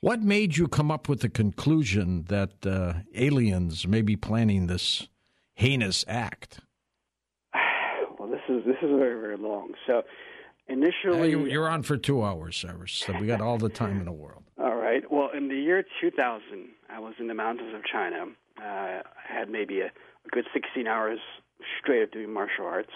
What 0.00 0.20
made 0.20 0.56
you 0.56 0.66
come 0.66 0.90
up 0.90 1.08
with 1.08 1.20
the 1.20 1.28
conclusion 1.28 2.24
that 2.28 2.66
uh, 2.66 2.94
aliens 3.14 3.86
may 3.86 4.02
be 4.02 4.16
planning 4.16 4.66
this 4.66 5.08
heinous 5.54 6.04
act? 6.08 6.60
Is 8.48 8.64
this 8.64 8.76
is 8.82 8.90
very 8.90 9.20
very 9.20 9.36
long. 9.36 9.72
So 9.86 10.02
initially, 10.68 11.30
you're 11.50 11.68
on 11.68 11.82
for 11.82 11.96
two 11.96 12.22
hours, 12.22 12.56
Cyrus. 12.56 12.92
So 12.92 13.12
we 13.18 13.26
got 13.26 13.40
all 13.40 13.58
the 13.58 13.68
time 13.68 13.98
in 13.98 14.04
the 14.04 14.12
world. 14.12 14.42
All 14.58 14.76
right. 14.76 15.02
Well, 15.10 15.30
in 15.36 15.48
the 15.48 15.56
year 15.56 15.84
2000, 16.00 16.68
I 16.88 17.00
was 17.00 17.14
in 17.18 17.26
the 17.26 17.34
mountains 17.34 17.74
of 17.74 17.82
China. 17.84 18.26
Uh, 18.60 18.64
I 18.64 19.02
had 19.26 19.50
maybe 19.50 19.80
a, 19.80 19.86
a 19.86 20.28
good 20.30 20.44
16 20.52 20.86
hours 20.86 21.18
straight 21.80 22.02
of 22.02 22.12
doing 22.12 22.32
martial 22.32 22.66
arts. 22.66 22.92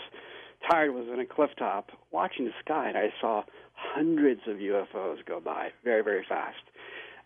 Tired 0.70 0.92
was 0.92 1.06
on 1.10 1.18
a 1.18 1.26
cliff 1.26 1.50
top 1.58 1.90
watching 2.12 2.44
the 2.44 2.52
sky, 2.60 2.88
and 2.88 2.96
I 2.96 3.12
saw 3.20 3.42
hundreds 3.74 4.42
of 4.46 4.56
UFOs 4.56 5.24
go 5.26 5.40
by 5.40 5.70
very, 5.84 6.02
very 6.02 6.24
fast. 6.28 6.56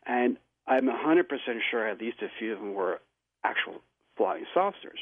And 0.06 0.36
I'm 0.66 0.86
100% 0.86 1.24
sure 1.70 1.88
at 1.88 2.00
least 2.00 2.18
a 2.22 2.28
few 2.38 2.52
of 2.52 2.60
them 2.60 2.74
were 2.74 3.00
actual 3.44 3.80
flying 4.16 4.44
saucers. 4.52 5.00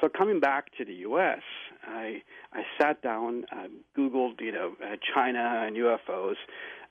So 0.00 0.08
coming 0.08 0.40
back 0.40 0.76
to 0.78 0.84
the 0.84 0.94
U.S., 0.94 1.40
I 1.86 2.22
I 2.52 2.62
sat 2.80 3.02
down, 3.02 3.44
uh, 3.52 3.68
Googled, 3.96 4.40
you 4.40 4.52
know, 4.52 4.72
uh, 4.82 4.96
China 5.14 5.64
and 5.66 5.76
UFOs, 5.76 6.36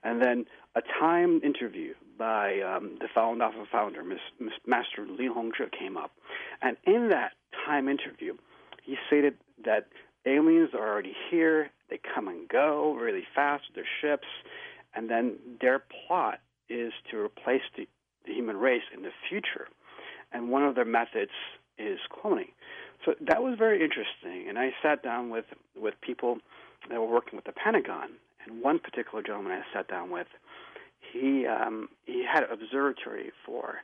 and 0.03 0.21
then 0.21 0.45
a 0.75 0.81
Time 0.99 1.41
interview 1.43 1.93
by 2.17 2.59
um, 2.61 2.97
the 2.99 3.07
Falun 3.15 3.37
Dafa 3.37 3.65
founder, 3.71 4.03
Ms. 4.03 4.19
Master 4.65 5.05
Li 5.07 5.27
Hongzhi, 5.27 5.71
came 5.77 5.97
up. 5.97 6.11
And 6.61 6.77
in 6.85 7.09
that 7.09 7.33
Time 7.65 7.87
interview, 7.87 8.33
he 8.83 8.95
stated 9.07 9.35
that 9.63 9.87
aliens 10.25 10.69
are 10.73 10.87
already 10.87 11.15
here, 11.29 11.69
they 11.89 11.99
come 12.13 12.27
and 12.27 12.47
go 12.49 12.93
really 12.93 13.23
fast 13.35 13.63
with 13.69 13.75
their 13.75 13.91
ships, 14.01 14.27
and 14.95 15.09
then 15.09 15.37
their 15.61 15.79
plot 15.79 16.39
is 16.69 16.91
to 17.11 17.19
replace 17.19 17.61
the, 17.77 17.87
the 18.25 18.33
human 18.33 18.57
race 18.57 18.83
in 18.93 19.03
the 19.03 19.11
future. 19.29 19.67
And 20.31 20.49
one 20.49 20.63
of 20.63 20.75
their 20.75 20.85
methods 20.85 21.31
is 21.77 21.99
cloning. 22.11 22.51
So 23.05 23.15
that 23.21 23.43
was 23.43 23.57
very 23.57 23.83
interesting. 23.83 24.47
And 24.47 24.57
I 24.57 24.71
sat 24.81 25.03
down 25.03 25.29
with, 25.29 25.45
with 25.75 25.93
people 26.01 26.37
that 26.89 26.99
were 26.99 27.07
working 27.07 27.35
with 27.35 27.45
the 27.45 27.51
Pentagon. 27.51 28.09
And 28.45 28.61
one 28.61 28.79
particular 28.79 29.23
gentleman 29.23 29.53
I 29.53 29.61
sat 29.73 29.87
down 29.87 30.09
with 30.09 30.27
he 31.11 31.45
um, 31.45 31.89
he 32.05 32.25
had 32.25 32.43
an 32.43 32.49
observatory 32.51 33.31
for 33.45 33.75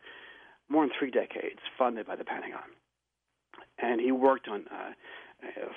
more 0.70 0.84
than 0.84 0.92
three 0.98 1.12
decades, 1.12 1.60
funded 1.78 2.08
by 2.08 2.16
the 2.16 2.24
Pentagon, 2.24 2.70
and 3.78 4.00
he 4.00 4.12
worked 4.12 4.48
on 4.48 4.66
uh, 4.72 4.92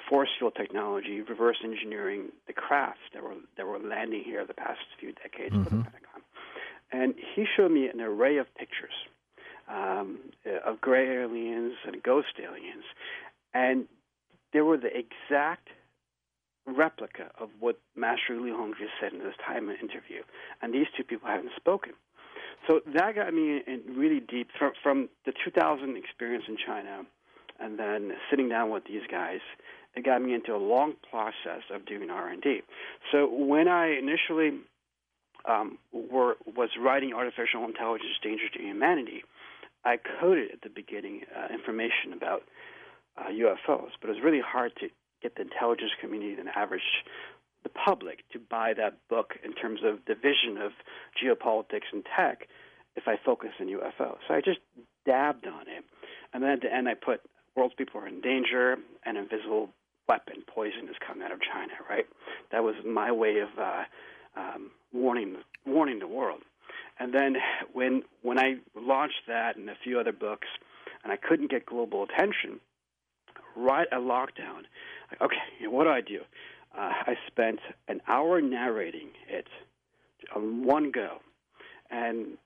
force 0.08 0.28
field 0.38 0.54
technology, 0.56 1.20
reverse 1.20 1.58
engineering 1.64 2.28
the 2.46 2.52
crafts 2.52 3.00
that 3.14 3.22
were 3.22 3.34
that 3.56 3.66
were 3.66 3.78
landing 3.78 4.22
here 4.24 4.44
the 4.46 4.54
past 4.54 4.80
few 5.00 5.12
decades 5.12 5.54
mm-hmm. 5.54 5.64
for 5.64 5.70
the 5.70 5.76
mm-hmm. 5.76 5.82
Pentagon. 5.84 6.22
And 6.92 7.14
he 7.34 7.46
showed 7.56 7.70
me 7.70 7.88
an 7.88 8.00
array 8.00 8.36
of 8.36 8.46
pictures 8.54 8.92
um, 9.68 10.18
of 10.64 10.80
gray 10.80 11.22
aliens 11.22 11.74
and 11.86 12.02
ghost 12.02 12.34
aliens, 12.38 12.84
and 13.54 13.86
they 14.52 14.60
were 14.60 14.76
the 14.76 14.90
exact 14.96 15.68
replica 16.66 17.30
of 17.38 17.48
what 17.58 17.78
Master 17.96 18.40
Li 18.40 18.50
Hongzhi 18.50 18.86
said 19.00 19.12
in 19.12 19.18
this 19.18 19.34
time 19.44 19.68
interview. 19.68 20.22
And 20.60 20.72
these 20.72 20.86
two 20.96 21.04
people 21.04 21.28
haven't 21.28 21.52
spoken. 21.56 21.92
So 22.68 22.80
that 22.94 23.14
got 23.16 23.34
me 23.34 23.60
in 23.66 23.82
really 23.96 24.20
deep 24.20 24.48
from, 24.58 24.72
from 24.82 25.08
the 25.26 25.32
2000 25.44 25.96
experience 25.96 26.44
in 26.48 26.56
China 26.64 27.02
and 27.58 27.78
then 27.78 28.12
sitting 28.30 28.48
down 28.48 28.70
with 28.70 28.84
these 28.84 29.02
guys. 29.10 29.40
It 29.94 30.04
got 30.04 30.22
me 30.22 30.34
into 30.34 30.54
a 30.54 30.58
long 30.58 30.94
process 31.10 31.62
of 31.72 31.84
doing 31.84 32.08
R&D. 32.08 32.62
So 33.10 33.28
when 33.30 33.68
I 33.68 33.98
initially 33.98 34.60
um, 35.48 35.78
were, 35.92 36.36
was 36.46 36.70
writing 36.80 37.12
Artificial 37.12 37.64
Intelligence 37.64 38.14
Danger 38.22 38.48
to 38.54 38.62
Humanity, 38.62 39.22
I 39.84 39.98
coded 40.20 40.50
at 40.52 40.62
the 40.62 40.70
beginning 40.70 41.22
uh, 41.36 41.52
information 41.52 42.12
about 42.14 42.42
uh, 43.18 43.30
UFOs, 43.30 43.90
but 44.00 44.10
it 44.10 44.14
was 44.14 44.22
really 44.24 44.42
hard 44.44 44.72
to 44.80 44.88
get 45.22 45.36
the 45.36 45.42
intelligence 45.42 45.92
community 46.00 46.34
and 46.38 46.48
average 46.48 46.82
the 47.62 47.68
public 47.68 48.28
to 48.32 48.38
buy 48.38 48.74
that 48.74 48.96
book 49.08 49.34
in 49.44 49.52
terms 49.52 49.80
of 49.84 49.98
the 50.06 50.14
vision 50.14 50.58
of 50.60 50.72
geopolitics 51.22 51.92
and 51.92 52.04
tech 52.16 52.48
if 52.96 53.04
I 53.06 53.16
focus 53.24 53.50
on 53.60 53.68
UFO. 53.68 54.16
So 54.26 54.34
I 54.34 54.40
just 54.40 54.58
dabbed 55.06 55.46
on 55.46 55.62
it. 55.62 55.84
And 56.32 56.42
then 56.42 56.50
at 56.50 56.60
the 56.60 56.74
end, 56.74 56.88
I 56.88 56.94
put 56.94 57.20
world's 57.56 57.74
people 57.74 58.00
are 58.00 58.08
in 58.08 58.20
danger, 58.20 58.76
an 59.04 59.16
invisible 59.16 59.70
weapon, 60.08 60.42
poison 60.46 60.88
is 60.88 60.96
coming 61.06 61.22
out 61.22 61.32
of 61.32 61.38
China, 61.40 61.72
right? 61.88 62.06
That 62.50 62.64
was 62.64 62.74
my 62.84 63.12
way 63.12 63.38
of 63.38 63.48
uh, 63.58 63.84
um, 64.36 64.70
warning, 64.92 65.36
warning 65.66 65.98
the 65.98 66.06
world. 66.06 66.42
And 66.98 67.14
then 67.14 67.36
when, 67.72 68.02
when 68.22 68.38
I 68.38 68.56
launched 68.74 69.22
that 69.28 69.56
and 69.56 69.68
a 69.70 69.74
few 69.82 69.98
other 69.98 70.12
books, 70.12 70.48
and 71.04 71.12
I 71.12 71.16
couldn't 71.16 71.50
get 71.50 71.66
global 71.66 72.04
attention, 72.04 72.60
right 73.56 73.86
at 73.90 74.00
lockdown, 74.00 74.64
okay, 75.20 75.66
what 75.66 75.84
do 75.84 75.90
I 75.90 76.00
do? 76.00 76.20
Uh, 76.76 76.92
I 77.06 77.14
spent 77.26 77.60
an 77.88 78.00
hour 78.08 78.40
narrating 78.40 79.08
it 79.28 79.46
on 80.34 80.64
one 80.64 80.90
go, 80.90 81.18
and 81.90 82.38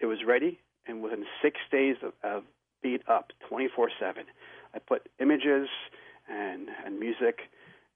it 0.00 0.06
was 0.06 0.18
ready. 0.26 0.58
And 0.88 1.02
within 1.02 1.24
six 1.42 1.58
days 1.70 1.96
of, 2.02 2.12
of 2.22 2.44
beat 2.82 3.02
up 3.08 3.32
24 3.48 3.90
7, 3.98 4.24
I 4.74 4.78
put 4.78 5.08
images 5.20 5.68
and, 6.28 6.68
and 6.84 6.98
music 6.98 7.40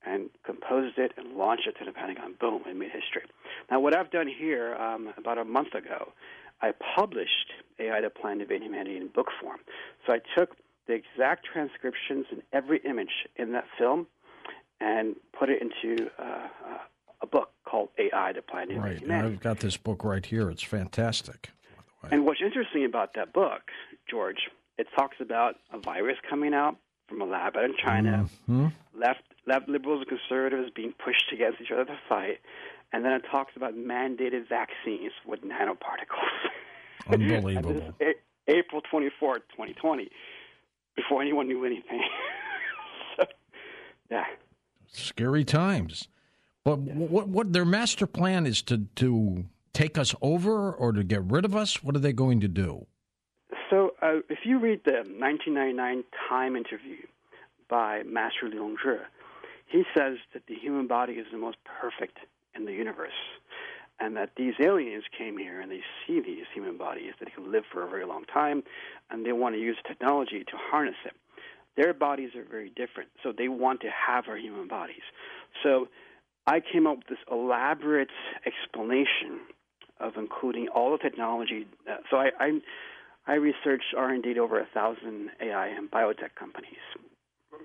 and 0.05 0.29
composed 0.45 0.97
it 0.97 1.11
and 1.17 1.37
launched 1.37 1.67
it 1.67 1.77
to 1.79 1.85
the 1.85 1.91
Pentagon. 1.91 2.35
Boom, 2.39 2.61
it 2.65 2.75
made 2.75 2.91
history. 2.91 3.23
Now, 3.69 3.79
what 3.79 3.95
I've 3.95 4.11
done 4.11 4.27
here 4.27 4.75
um, 4.75 5.13
about 5.17 5.37
a 5.37 5.45
month 5.45 5.73
ago, 5.75 6.11
I 6.61 6.71
published 6.95 7.51
AI: 7.79 8.01
to 8.01 8.09
Plan 8.09 8.37
to 8.37 8.43
Invade 8.43 8.63
Humanity 8.63 8.97
in 8.97 9.07
book 9.07 9.27
form. 9.41 9.59
So 10.07 10.13
I 10.13 10.19
took 10.37 10.55
the 10.87 10.93
exact 10.93 11.45
transcriptions 11.51 12.25
and 12.31 12.41
every 12.51 12.81
image 12.83 13.27
in 13.35 13.51
that 13.53 13.65
film 13.77 14.07
and 14.79 15.15
put 15.37 15.49
it 15.49 15.61
into 15.61 16.09
uh, 16.19 16.47
a 17.21 17.27
book 17.27 17.51
called 17.65 17.89
AI: 17.97 18.33
The 18.33 18.41
Plan 18.41 18.67
to 18.69 18.79
Right. 18.79 19.09
I've 19.09 19.39
got 19.39 19.59
this 19.59 19.77
book 19.77 20.03
right 20.03 20.25
here. 20.25 20.49
It's 20.49 20.63
fantastic. 20.63 21.49
And 22.09 22.25
what's 22.25 22.41
interesting 22.43 22.83
about 22.83 23.13
that 23.13 23.31
book, 23.31 23.61
George, 24.09 24.49
it 24.79 24.87
talks 24.97 25.17
about 25.19 25.57
a 25.71 25.77
virus 25.77 26.17
coming 26.27 26.53
out 26.53 26.77
from 27.07 27.21
a 27.21 27.25
lab 27.25 27.55
out 27.55 27.65
in 27.65 27.75
China, 27.77 28.27
mm-hmm. 28.49 28.67
left 28.99 29.21
left 29.45 29.69
liberals 29.69 30.03
and 30.07 30.19
conservatives 30.19 30.71
being 30.75 30.93
pushed 31.03 31.31
against 31.31 31.61
each 31.61 31.71
other 31.71 31.85
to 31.85 31.99
fight, 32.09 32.39
and 32.91 33.05
then 33.05 33.11
it 33.11 33.23
talks 33.29 33.53
about 33.55 33.75
mandated 33.75 34.49
vaccines 34.49 35.11
with 35.27 35.41
nanoparticles. 35.41 36.49
Unbelievable. 37.07 37.93
April 38.47 38.81
24th, 38.91 39.45
2020 39.53 40.09
before 41.01 41.21
anyone 41.21 41.47
knew 41.47 41.65
anything. 41.65 42.01
so, 43.17 43.25
yeah. 44.09 44.25
Scary 44.87 45.43
times. 45.43 46.07
But 46.63 46.79
yeah. 46.81 46.93
what 46.93 47.27
what 47.27 47.53
their 47.53 47.65
master 47.65 48.05
plan 48.05 48.45
is 48.45 48.61
to 48.63 48.85
to 48.95 49.45
take 49.73 49.97
us 49.97 50.13
over 50.21 50.71
or 50.71 50.91
to 50.91 51.03
get 51.03 51.23
rid 51.23 51.45
of 51.45 51.55
us? 51.55 51.83
What 51.83 51.95
are 51.95 51.99
they 51.99 52.13
going 52.13 52.39
to 52.41 52.47
do? 52.47 52.85
uh, 54.01 54.19
if 54.29 54.39
you 54.43 54.59
read 54.59 54.81
the 54.83 55.03
1999 55.03 56.03
Time 56.29 56.55
interview 56.55 56.97
by 57.69 58.03
Master 58.03 58.49
Li 58.49 58.57
Hongzhi, 58.57 58.99
he 59.67 59.83
says 59.95 60.17
that 60.33 60.43
the 60.47 60.55
human 60.55 60.87
body 60.87 61.13
is 61.13 61.27
the 61.31 61.37
most 61.37 61.57
perfect 61.63 62.17
in 62.17 62.25
the 62.25 62.25
universe, 62.25 62.40
and 64.11 64.17
that 64.17 64.31
these 64.35 64.55
aliens 64.61 65.05
came 65.17 65.37
here 65.37 65.61
and 65.61 65.71
they 65.71 65.79
see 66.05 66.19
these 66.19 66.43
human 66.53 66.77
bodies 66.77 67.13
that 67.21 67.33
can 67.33 67.49
live 67.49 67.63
for 67.71 67.81
a 67.87 67.89
very 67.89 68.05
long 68.05 68.25
time, 68.25 68.61
and 69.09 69.25
they 69.25 69.31
want 69.31 69.55
to 69.55 69.61
use 69.61 69.77
technology 69.87 70.43
to 70.43 70.57
harness 70.57 70.97
it. 71.05 71.13
Their 71.77 71.93
bodies 71.93 72.31
are 72.35 72.43
very 72.43 72.69
different, 72.75 73.07
so 73.23 73.31
they 73.31 73.47
want 73.47 73.79
to 73.81 73.87
have 73.87 74.25
our 74.27 74.35
human 74.35 74.67
bodies. 74.67 75.07
So 75.63 75.87
I 76.45 76.59
came 76.59 76.87
up 76.87 76.97
with 76.97 77.07
this 77.07 77.19
elaborate 77.31 78.09
explanation 78.45 79.39
of 80.01 80.17
including 80.17 80.67
all 80.67 80.91
the 80.91 80.97
technology. 80.97 81.65
Uh, 81.89 81.95
so 82.09 82.17
I, 82.17 82.31
I, 82.37 82.59
I 83.27 83.33
researched 83.35 83.95
R&D 83.95 84.37
over 84.37 84.59
a 84.59 84.67
thousand 84.73 85.29
AI 85.39 85.67
and 85.67 85.89
biotech 85.89 86.35
companies 86.37 86.83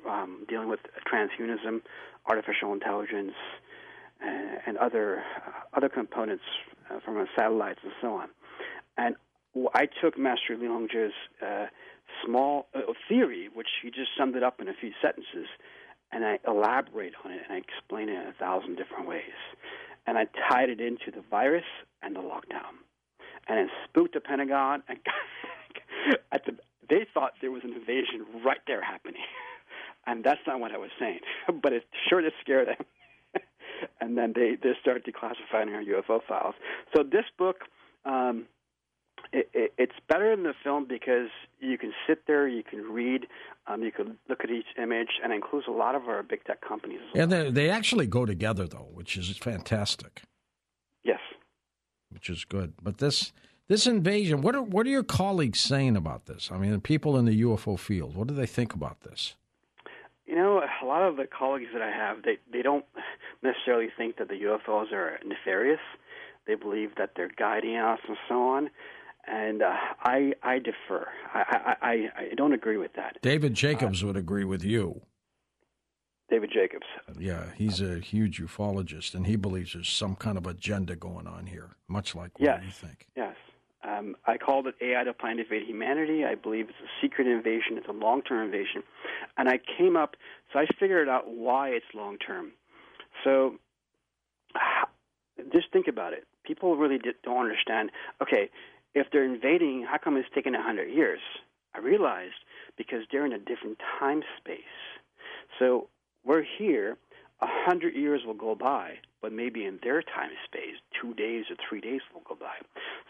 um, 0.08 0.46
dealing 0.48 0.68
with 0.68 0.80
transhumanism, 1.12 1.80
artificial 2.28 2.72
intelligence, 2.72 3.32
and, 4.20 4.58
and 4.66 4.76
other 4.78 5.24
uh, 5.44 5.50
other 5.76 5.88
components 5.88 6.44
uh, 6.90 7.00
from 7.04 7.16
our 7.16 7.28
satellites 7.36 7.80
and 7.82 7.92
so 8.00 8.14
on. 8.14 8.28
And 8.96 9.16
I 9.74 9.86
took 10.02 10.18
Master 10.18 10.56
Li 10.56 10.66
Hongzhi's 10.66 11.12
uh, 11.42 11.66
small 12.24 12.68
uh, 12.74 12.80
theory, 13.08 13.48
which 13.52 13.68
he 13.82 13.90
just 13.90 14.10
summed 14.18 14.36
it 14.36 14.42
up 14.42 14.60
in 14.60 14.68
a 14.68 14.74
few 14.74 14.92
sentences, 15.02 15.48
and 16.12 16.24
I 16.24 16.38
elaborate 16.46 17.14
on 17.24 17.32
it 17.32 17.40
and 17.44 17.52
I 17.52 17.58
explain 17.58 18.08
it 18.08 18.12
in 18.12 18.28
a 18.28 18.32
thousand 18.38 18.76
different 18.76 19.08
ways. 19.08 19.36
And 20.06 20.16
I 20.16 20.26
tied 20.48 20.70
it 20.70 20.80
into 20.80 21.10
the 21.12 21.22
virus 21.30 21.64
and 22.02 22.14
the 22.14 22.20
lockdown. 22.20 22.78
And 23.48 23.58
it 23.58 23.68
spooked 23.84 24.14
the 24.14 24.20
Pentagon. 24.20 24.82
And 24.88 24.98
at 26.32 26.44
the, 26.46 26.52
they 26.88 27.06
thought 27.12 27.32
there 27.40 27.50
was 27.50 27.62
an 27.64 27.72
invasion 27.72 28.24
right 28.44 28.60
there 28.68 28.82
happening. 28.82 29.22
and 30.06 30.22
that's 30.22 30.40
not 30.46 30.60
what 30.60 30.72
I 30.72 30.78
was 30.78 30.90
saying. 30.98 31.20
but 31.62 31.72
it 31.72 31.84
sure 32.08 32.20
did 32.20 32.32
scare 32.40 32.64
them. 32.64 32.76
And 34.00 34.16
then 34.16 34.32
they, 34.34 34.56
they 34.62 34.72
started 34.80 35.04
declassifying 35.04 35.74
our 35.74 35.82
UFO 35.82 36.20
files. 36.26 36.54
So 36.94 37.02
this 37.02 37.24
book 37.38 37.56
um, 38.04 38.46
it, 39.32 39.50
it, 39.52 39.72
it's 39.78 39.94
better 40.08 40.34
than 40.34 40.44
the 40.44 40.54
film 40.62 40.86
because 40.88 41.28
you 41.60 41.78
can 41.78 41.92
sit 42.06 42.26
there, 42.26 42.46
you 42.46 42.62
can 42.62 42.82
read, 42.82 43.26
um, 43.66 43.82
you 43.82 43.92
can 43.92 44.18
look 44.28 44.44
at 44.44 44.50
each 44.50 44.66
image, 44.80 45.08
and 45.22 45.32
it 45.32 45.36
includes 45.36 45.66
a 45.68 45.72
lot 45.72 45.94
of 45.94 46.08
our 46.08 46.22
big 46.22 46.44
tech 46.44 46.60
companies. 46.66 47.00
Well. 47.14 47.22
And 47.24 47.32
they, 47.32 47.50
they 47.50 47.70
actually 47.70 48.06
go 48.06 48.24
together, 48.24 48.66
though, 48.66 48.88
which 48.92 49.16
is 49.16 49.36
fantastic. 49.36 50.22
Yes, 51.04 51.20
which 52.10 52.28
is 52.28 52.44
good. 52.44 52.74
But 52.82 52.98
this 52.98 53.32
this 53.68 53.86
invasion, 53.86 54.42
what 54.42 54.54
are 54.54 54.62
what 54.62 54.86
are 54.86 54.90
your 54.90 55.04
colleagues 55.04 55.60
saying 55.60 55.96
about 55.96 56.26
this? 56.26 56.50
I 56.52 56.58
mean, 56.58 56.72
the 56.72 56.78
people 56.78 57.16
in 57.16 57.24
the 57.24 57.42
UFO 57.42 57.78
field, 57.78 58.16
what 58.16 58.28
do 58.28 58.34
they 58.34 58.46
think 58.46 58.74
about 58.74 59.02
this? 59.02 59.36
You 60.26 60.34
know, 60.34 60.60
a 60.60 60.84
lot 60.84 61.02
of 61.02 61.16
the 61.16 61.26
colleagues 61.26 61.68
that 61.72 61.82
I 61.82 61.90
have, 61.90 62.22
they 62.22 62.38
they 62.52 62.62
don't 62.62 62.84
necessarily 63.42 63.88
think 63.96 64.16
that 64.18 64.28
the 64.28 64.34
UFOs 64.34 64.92
are 64.92 65.18
nefarious. 65.24 65.80
They 66.46 66.54
believe 66.54 66.96
that 66.96 67.12
they're 67.16 67.30
guiding 67.36 67.76
us 67.76 68.00
and 68.08 68.16
so 68.28 68.34
on 68.34 68.70
and 69.26 69.62
uh, 69.62 69.74
I 70.00 70.32
I 70.42 70.58
defer. 70.58 71.08
I, 71.34 71.76
I 71.82 71.92
I 72.16 72.34
don't 72.36 72.52
agree 72.52 72.76
with 72.76 72.92
that. 72.94 73.18
David 73.22 73.54
Jacobs 73.54 74.02
uh, 74.02 74.06
would 74.06 74.16
agree 74.16 74.44
with 74.44 74.64
you. 74.64 75.02
David 76.28 76.50
Jacobs. 76.52 76.86
Yeah, 77.18 77.50
he's 77.54 77.80
a 77.80 78.00
huge 78.00 78.40
ufologist, 78.40 79.14
and 79.14 79.26
he 79.26 79.36
believes 79.36 79.74
there's 79.74 79.88
some 79.88 80.16
kind 80.16 80.36
of 80.36 80.46
agenda 80.46 80.96
going 80.96 81.26
on 81.26 81.46
here, 81.46 81.76
much 81.86 82.14
like 82.16 82.38
what 82.38 82.46
yes, 82.46 82.62
you 82.64 82.70
think. 82.70 83.06
Yes. 83.16 83.36
Um, 83.86 84.16
I 84.26 84.36
called 84.36 84.66
it 84.66 84.74
AI 84.80 85.04
to 85.04 85.12
plan 85.14 85.36
to 85.36 85.42
invade 85.42 85.62
humanity. 85.66 86.24
I 86.24 86.34
believe 86.34 86.68
it's 86.68 86.78
a 86.80 86.90
secret 87.00 87.26
invasion. 87.26 87.76
It's 87.78 87.88
a 87.88 87.92
long-term 87.92 88.46
invasion, 88.46 88.82
and 89.36 89.48
I 89.48 89.60
came 89.78 89.96
up. 89.96 90.16
So 90.52 90.58
I 90.58 90.66
figured 90.80 91.08
out 91.08 91.28
why 91.28 91.68
it's 91.68 91.86
long-term. 91.94 92.52
So 93.22 93.56
just 95.52 95.70
think 95.72 95.86
about 95.88 96.12
it. 96.12 96.26
People 96.44 96.76
really 96.76 96.98
don't 97.22 97.38
understand. 97.38 97.90
Okay, 98.22 98.50
if 98.94 99.06
they're 99.12 99.24
invading, 99.24 99.86
how 99.88 99.98
come 99.98 100.16
it's 100.16 100.28
taken 100.34 100.52
100 100.54 100.86
years? 100.86 101.20
I 101.74 101.78
realized 101.78 102.34
because 102.76 103.00
they're 103.12 103.26
in 103.26 103.32
a 103.32 103.38
different 103.38 103.78
time 104.00 104.22
space. 104.38 104.60
So 105.58 105.88
we're 106.24 106.44
here, 106.58 106.96
100 107.38 107.94
years 107.94 108.22
will 108.26 108.34
go 108.34 108.54
by, 108.54 108.94
but 109.26 109.32
maybe 109.32 109.64
in 109.64 109.80
their 109.82 110.02
time 110.02 110.30
space, 110.44 110.76
two 111.02 111.12
days 111.12 111.46
or 111.50 111.56
three 111.68 111.80
days 111.80 112.00
will 112.14 112.20
go 112.28 112.36
by. 112.36 112.54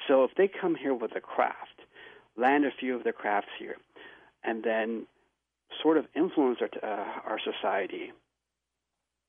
So 0.09 0.25
if 0.25 0.31
they 0.35 0.49
come 0.49 0.75
here 0.75 0.95
with 0.95 1.15
a 1.15 1.21
craft, 1.21 1.83
land 2.39 2.65
a 2.65 2.71
few 2.71 2.97
of 2.97 3.05
their 3.05 3.13
crafts 3.13 3.51
here, 3.59 3.77
and 4.43 4.65
then 4.65 5.07
sort 5.83 5.99
of 5.99 6.07
influence 6.17 6.61
our, 6.63 6.71
uh, 6.83 7.21
our 7.27 7.39
society, 7.39 8.15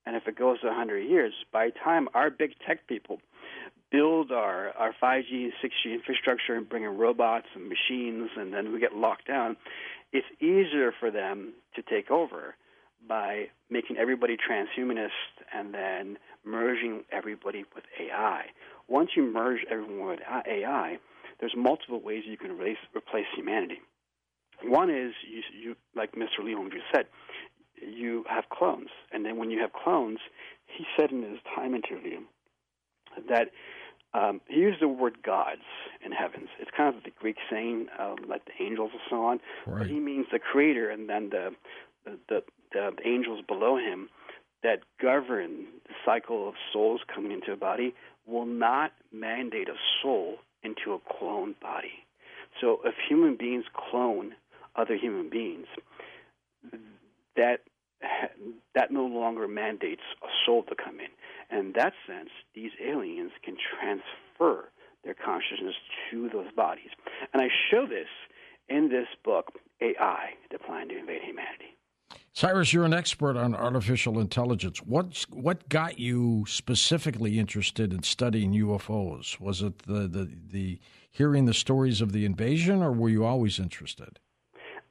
and 0.05 0.15
if 0.15 0.29
it 0.29 0.37
goes 0.37 0.61
to 0.61 0.67
100 0.67 0.99
years, 0.99 1.33
by 1.51 1.71
time 1.71 2.07
our 2.13 2.29
big 2.29 2.51
tech 2.65 2.87
people 2.87 3.19
build 3.91 4.31
our, 4.31 4.69
our 4.69 4.95
5G 5.03 5.43
and 5.43 5.53
6G 5.61 5.93
infrastructure 5.93 6.55
and 6.55 6.69
bring 6.69 6.83
in 6.83 6.97
robots 6.97 7.47
and 7.53 7.67
machines, 7.67 8.29
and 8.37 8.53
then 8.53 8.71
we 8.71 8.79
get 8.79 8.95
locked 8.95 9.27
down, 9.27 9.57
it's 10.13 10.27
easier 10.39 10.93
for 10.97 11.11
them 11.11 11.51
to 11.75 11.81
take 11.81 12.09
over 12.09 12.55
by 13.07 13.47
making 13.69 13.97
everybody 13.97 14.37
transhumanist 14.37 15.09
and 15.53 15.73
then 15.73 16.17
merging 16.47 17.03
everybody 17.11 17.65
with 17.75 17.83
AI. 17.99 18.45
Once 18.87 19.11
you 19.15 19.23
merge 19.31 19.59
everyone 19.69 20.09
with 20.09 20.19
AI, 20.47 20.97
there's 21.39 21.53
multiple 21.55 22.01
ways 22.01 22.23
you 22.25 22.37
can 22.37 22.51
replace, 22.51 22.77
replace 22.95 23.25
humanity. 23.35 23.79
One 24.63 24.89
is 24.89 25.13
you, 25.29 25.41
you, 25.61 25.75
like 25.95 26.13
Mr. 26.13 26.43
Li 26.43 26.55
Hongzhi 26.55 26.79
said, 26.93 27.05
you 27.79 28.23
have 28.27 28.45
clones, 28.49 28.89
and 29.11 29.23
then 29.23 29.37
when 29.37 29.51
you 29.51 29.59
have 29.59 29.71
clones, 29.71 30.17
he 30.65 30.83
said 30.97 31.11
in 31.11 31.21
his 31.21 31.39
time 31.55 31.75
interview 31.75 32.19
that 33.29 33.49
um, 34.13 34.41
he 34.47 34.59
used 34.59 34.81
the 34.81 34.87
word 34.87 35.21
gods 35.23 35.61
in 36.03 36.11
heavens. 36.11 36.49
It's 36.59 36.71
kind 36.75 36.95
of 36.95 37.03
the 37.03 37.11
Greek 37.19 37.37
saying, 37.51 37.87
um, 37.99 38.15
like 38.27 38.45
the 38.45 38.63
angels 38.63 38.91
and 38.93 39.01
so 39.09 39.25
on. 39.25 39.39
Right. 39.65 39.79
But 39.79 39.87
he 39.87 39.99
means 39.99 40.25
the 40.31 40.39
creator, 40.39 40.89
and 40.89 41.09
then 41.09 41.29
the, 41.29 41.49
the 42.05 42.17
the 42.71 42.91
the 42.97 43.07
angels 43.07 43.41
below 43.47 43.77
him 43.77 44.09
that 44.63 44.79
govern 45.01 45.65
the 45.87 45.93
cycle 46.05 46.47
of 46.47 46.55
souls 46.73 47.01
coming 47.13 47.31
into 47.31 47.51
a 47.51 47.57
body 47.57 47.93
will 48.25 48.45
not 48.45 48.91
mandate 49.11 49.69
a 49.69 49.75
soul 50.01 50.37
into 50.63 50.93
a 50.93 50.99
cloned 50.99 51.59
body. 51.59 52.03
So 52.59 52.79
if 52.83 52.95
human 53.07 53.35
beings 53.37 53.65
clone 53.73 54.33
other 54.75 54.95
human 54.95 55.29
beings, 55.29 55.67
that 57.35 57.61
that 58.75 58.91
no 58.91 59.05
longer 59.05 59.47
mandates 59.47 60.03
a 60.21 60.27
soul 60.45 60.63
to 60.63 60.75
come 60.75 60.99
in. 60.99 61.57
In 61.57 61.73
that 61.75 61.93
sense, 62.05 62.29
these 62.53 62.71
aliens 62.83 63.31
can 63.43 63.57
transfer 63.57 64.69
their 65.03 65.15
consciousness 65.15 65.75
to 66.11 66.29
those 66.29 66.51
bodies. 66.55 66.89
And 67.33 67.41
I 67.41 67.47
show 67.71 67.87
this 67.87 68.07
in 68.69 68.89
this 68.89 69.07
book, 69.23 69.53
AI, 69.81 70.33
The 70.51 70.59
Plan 70.59 70.89
to 70.89 70.97
Invade 70.97 71.21
Humanity. 71.23 71.66
Cyrus, 72.37 72.71
you're 72.71 72.85
an 72.85 72.93
expert 72.93 73.35
on 73.35 73.55
artificial 73.55 74.19
intelligence. 74.19 74.77
What 74.83 75.25
what 75.31 75.67
got 75.69 75.97
you 75.97 76.45
specifically 76.47 77.39
interested 77.39 77.91
in 77.91 78.03
studying 78.03 78.53
UFOs? 78.53 79.39
Was 79.39 79.63
it 79.63 79.79
the, 79.87 80.07
the, 80.07 80.29
the 80.51 80.79
hearing 81.09 81.45
the 81.45 81.53
stories 81.55 81.99
of 81.99 82.11
the 82.11 82.25
invasion, 82.25 82.83
or 82.83 82.91
were 82.91 83.09
you 83.09 83.25
always 83.25 83.57
interested? 83.57 84.19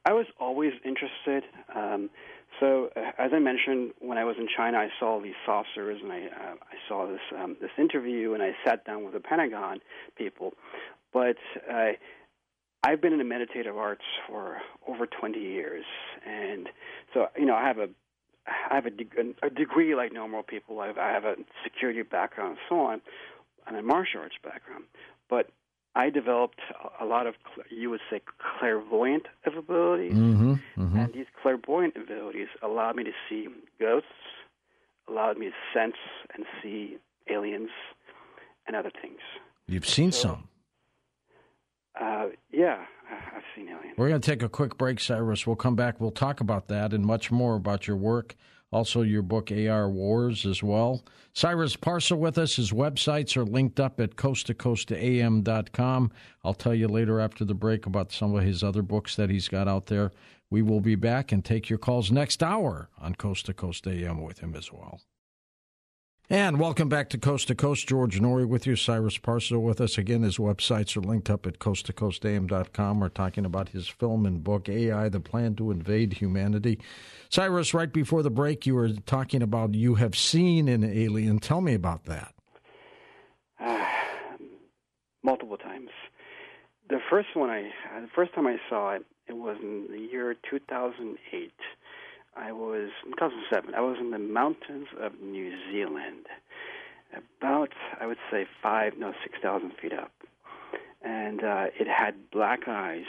I 0.05 0.11
was 0.11 0.25
always 0.41 0.73
interested. 0.83 1.45
Um, 1.73 2.09
so, 2.59 2.89
uh, 2.97 3.11
as 3.17 3.31
I 3.33 3.39
mentioned, 3.39 3.93
when 3.99 4.17
I 4.17 4.25
was 4.25 4.35
in 4.37 4.49
China, 4.53 4.79
I 4.79 4.89
saw 4.99 5.21
these 5.21 5.39
saucers, 5.45 6.01
and 6.03 6.11
I 6.11 6.25
uh, 6.25 6.55
I 6.61 6.75
saw 6.89 7.07
this 7.07 7.21
um, 7.41 7.55
this 7.61 7.71
interview, 7.77 8.33
and 8.33 8.43
I 8.43 8.57
sat 8.65 8.83
down 8.83 9.05
with 9.05 9.13
the 9.13 9.21
Pentagon 9.21 9.79
people. 10.17 10.53
But 11.13 11.37
uh, 11.73 11.91
I've 12.83 13.01
been 13.01 13.11
in 13.11 13.19
the 13.19 13.25
meditative 13.25 13.75
arts 13.77 14.03
for 14.27 14.57
over 14.87 15.05
20 15.07 15.39
years, 15.39 15.85
and 16.25 16.69
so 17.13 17.27
you 17.37 17.45
know 17.45 17.55
I 17.55 17.67
have 17.67 17.79
a 17.79 17.89
I 18.47 18.75
have 18.75 18.85
a, 18.85 18.91
de- 18.91 19.35
a 19.43 19.49
degree 19.49 19.95
like 19.95 20.13
normal 20.13 20.43
people. 20.43 20.79
I 20.79 20.87
have, 20.87 20.97
I 20.97 21.11
have 21.11 21.25
a 21.25 21.35
security 21.63 22.01
background 22.01 22.51
and 22.51 22.59
so 22.69 22.79
on, 22.79 23.01
and 23.67 23.75
a 23.75 23.81
martial 23.81 24.21
arts 24.21 24.35
background. 24.41 24.85
But 25.29 25.49
I 25.95 26.09
developed 26.09 26.61
a 27.01 27.05
lot 27.05 27.27
of, 27.27 27.35
you 27.69 27.89
would 27.89 27.99
say, 28.09 28.21
clairvoyant 28.59 29.25
abilities. 29.45 30.13
Mm-hmm, 30.13 30.53
mm-hmm. 30.77 30.97
And 30.97 31.13
these 31.13 31.25
clairvoyant 31.41 31.95
abilities 31.97 32.47
allowed 32.61 32.95
me 32.95 33.03
to 33.03 33.11
see 33.27 33.47
ghosts, 33.79 34.07
allowed 35.09 35.37
me 35.37 35.47
to 35.47 35.53
sense 35.73 35.95
and 36.35 36.45
see 36.61 36.97
aliens 37.29 37.71
and 38.67 38.75
other 38.75 38.91
things. 39.01 39.19
You've 39.67 39.87
seen 39.87 40.11
so, 40.11 40.21
some? 40.21 40.47
Uh, 41.99 42.27
yeah, 42.51 42.85
I've 43.09 43.43
seen 43.55 43.69
aliens. 43.69 43.95
We're 43.97 44.09
going 44.09 44.21
to 44.21 44.31
take 44.31 44.43
a 44.43 44.49
quick 44.49 44.77
break, 44.77 44.99
Cyrus. 44.99 45.47
We'll 45.47 45.55
come 45.55 45.75
back. 45.75 45.99
We'll 45.99 46.11
talk 46.11 46.41
about 46.41 46.67
that 46.67 46.93
and 46.93 47.05
much 47.05 47.31
more 47.31 47.55
about 47.55 47.87
your 47.87 47.97
work 47.97 48.35
Also, 48.71 49.01
your 49.01 49.21
book 49.21 49.49
AI 49.51 49.85
Wars 49.85 50.45
as 50.45 50.61
well. 50.61 51.03
Cyrus 51.33 51.77
Parsa 51.77 52.17
with 52.17 52.37
us. 52.37 52.57
His 52.57 52.71
websites 52.71 53.37
are 53.37 53.45
linked 53.45 53.79
up 53.79 53.99
at 54.01 54.15
coasttocoastam.com. 54.17 56.11
I'll 56.43 56.53
tell 56.53 56.75
you 56.75 56.87
later 56.89 57.19
after 57.21 57.45
the 57.45 57.53
break 57.53 57.85
about 57.85 58.11
some 58.11 58.35
of 58.35 58.43
his 58.43 58.63
other 58.63 58.81
books 58.81 59.15
that 59.15 59.29
he's 59.29 59.47
got 59.47 59.69
out 59.69 59.85
there. 59.85 60.11
We 60.49 60.61
will 60.61 60.81
be 60.81 60.95
back 60.95 61.31
and 61.31 61.43
take 61.45 61.69
your 61.69 61.79
calls 61.79 62.11
next 62.11 62.43
hour 62.43 62.89
on 62.99 63.15
Coast 63.15 63.45
to 63.45 63.53
Coast 63.53 63.87
AM 63.87 64.21
with 64.21 64.39
him 64.39 64.53
as 64.55 64.71
well. 64.71 64.99
And 66.29 66.59
welcome 66.59 66.89
back 66.89 67.09
to 67.11 67.17
Coast 67.17 67.47
to 67.47 67.55
Coast. 67.55 67.87
George 67.87 68.19
Noory 68.19 68.45
with 68.45 68.67
you. 68.67 68.75
Cyrus 68.75 69.17
Parsa 69.17 69.61
with 69.61 69.79
us. 69.79 69.97
Again, 69.97 70.23
his 70.23 70.37
websites 70.37 70.97
are 70.97 71.01
linked 71.01 71.29
up 71.29 71.47
at 71.47 71.59
coasttocoastam.com. 71.59 72.99
We're 72.99 73.07
talking 73.07 73.45
about 73.45 73.69
his 73.69 73.87
film 73.87 74.25
and 74.25 74.43
book, 74.43 74.67
AI, 74.67 75.07
The 75.07 75.21
Plan 75.21 75.55
to 75.55 75.71
Invade 75.71 76.11
Humanity. 76.11 76.79
Cyrus, 77.29 77.73
right 77.73 77.93
before 77.93 78.23
the 78.23 78.29
break, 78.29 78.65
you 78.65 78.75
were 78.75 78.89
talking 78.89 79.41
about 79.41 79.73
you 79.73 79.95
have 79.95 80.17
seen 80.17 80.67
an 80.67 80.83
alien. 80.83 81.39
Tell 81.39 81.61
me 81.61 81.73
about 81.73 82.03
that. 82.07 82.33
Uh, 83.57 83.85
multiple 85.23 85.57
times. 85.57 85.91
The 86.89 86.99
first 87.09 87.29
one 87.35 87.49
I, 87.49 87.71
the 88.01 88.09
first 88.13 88.33
time 88.33 88.47
I 88.47 88.57
saw 88.69 88.95
it, 88.95 89.05
it 89.27 89.37
was 89.37 89.55
in 89.61 89.87
the 89.89 89.99
year 90.11 90.35
2008. 90.49 91.53
I 92.37 92.51
was 92.51 92.89
in 93.05 93.11
2007. 93.11 93.73
I 93.73 93.81
was 93.81 93.97
in 93.99 94.11
the 94.11 94.19
mountains 94.19 94.87
of 94.99 95.13
New 95.21 95.51
Zealand, 95.71 96.27
about 97.39 97.69
I 97.99 98.05
would 98.05 98.17
say 98.31 98.45
five, 98.61 98.93
no, 98.97 99.13
six 99.23 99.37
thousand 99.41 99.71
feet 99.81 99.93
up, 99.93 100.11
and 101.01 101.43
uh, 101.43 101.65
it 101.79 101.87
had 101.87 102.29
black 102.31 102.67
eyes, 102.67 103.05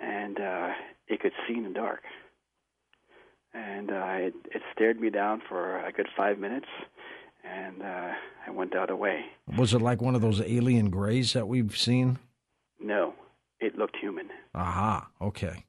and 0.00 0.38
uh, 0.40 0.70
it 1.08 1.20
could 1.20 1.32
see 1.46 1.54
in 1.54 1.64
the 1.64 1.70
dark, 1.70 2.02
and 3.54 3.90
uh, 3.90 4.16
it, 4.18 4.34
it 4.54 4.62
stared 4.74 5.00
me 5.00 5.10
down 5.10 5.40
for 5.48 5.78
a 5.84 5.92
good 5.92 6.08
five 6.16 6.38
minutes, 6.38 6.68
and 7.44 7.82
uh, 7.82 8.12
I 8.46 8.50
went 8.50 8.72
the 8.72 8.80
other 8.80 8.96
way. 8.96 9.24
Was 9.56 9.74
it 9.74 9.80
like 9.80 10.02
one 10.02 10.14
of 10.14 10.20
those 10.20 10.40
alien 10.40 10.90
grays 10.90 11.32
that 11.32 11.48
we've 11.48 11.76
seen? 11.76 12.18
No, 12.80 13.14
it 13.60 13.78
looked 13.78 13.96
human. 13.96 14.28
Aha. 14.54 15.08
Okay. 15.20 15.64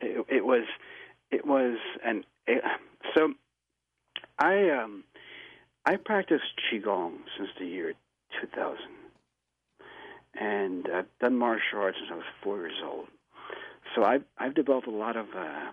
It, 0.00 0.24
it 0.28 0.44
was 0.44 0.64
it 1.32 1.46
was 1.46 1.78
an 2.04 2.24
it, 2.46 2.62
so 3.16 3.32
I 4.38 4.70
um 4.70 5.04
I 5.84 5.96
practiced 5.96 6.44
qigong 6.70 7.14
since 7.36 7.48
the 7.58 7.66
year 7.66 7.94
2000, 8.40 8.76
and 10.38 10.86
I've 10.94 11.18
done 11.20 11.36
martial 11.36 11.80
arts 11.80 11.96
since 11.98 12.10
I 12.12 12.16
was 12.16 12.24
four 12.44 12.58
years 12.58 12.80
old. 12.84 13.06
So 13.94 14.04
I've 14.04 14.24
I've 14.38 14.54
developed 14.54 14.86
a 14.86 14.90
lot 14.90 15.16
of, 15.16 15.26
uh, 15.36 15.70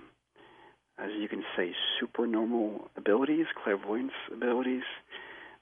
as 0.97 1.11
you 1.19 1.27
can 1.27 1.43
say, 1.55 1.73
supernormal 1.99 2.89
abilities, 2.97 3.45
clairvoyance 3.63 4.13
abilities. 4.33 4.83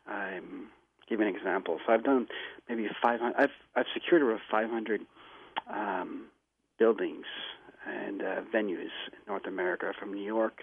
I'm 0.07 0.67
give 1.10 1.19
you 1.19 1.27
an 1.27 1.36
example. 1.36 1.79
So 1.86 1.93
I've 1.93 2.03
done 2.03 2.27
maybe 2.69 2.88
500. 3.01 3.36
I've 3.38 3.49
I've 3.75 3.86
secured 3.93 4.21
over 4.21 4.39
500 4.49 5.01
um, 5.73 6.27
buildings 6.77 7.25
and 7.88 8.21
uh, 8.21 8.41
venues 8.54 8.91
in 9.12 9.19
North 9.28 9.45
America, 9.47 9.91
from 10.00 10.13
New 10.13 10.23
York 10.26 10.62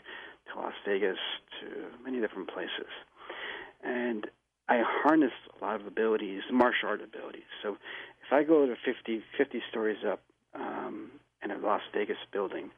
to 0.52 0.60
Las 0.60 0.74
Vegas 0.86 1.18
to 1.60 2.04
many 2.04 2.20
different 2.20 2.48
places. 2.52 2.90
And 3.82 4.26
I 4.68 4.82
harness 4.84 5.32
a 5.60 5.64
lot 5.64 5.80
of 5.80 5.86
abilities, 5.86 6.42
martial 6.50 6.88
art 6.88 7.00
abilities. 7.02 7.48
So 7.62 7.76
if 8.26 8.32
I 8.32 8.42
go 8.42 8.66
to 8.66 8.74
50, 8.84 9.22
50 9.36 9.62
stories 9.70 9.98
up 10.06 10.20
um, 10.54 11.10
in 11.42 11.50
a 11.50 11.58
Las 11.58 11.82
Vegas 11.92 12.16
building, 12.32 12.70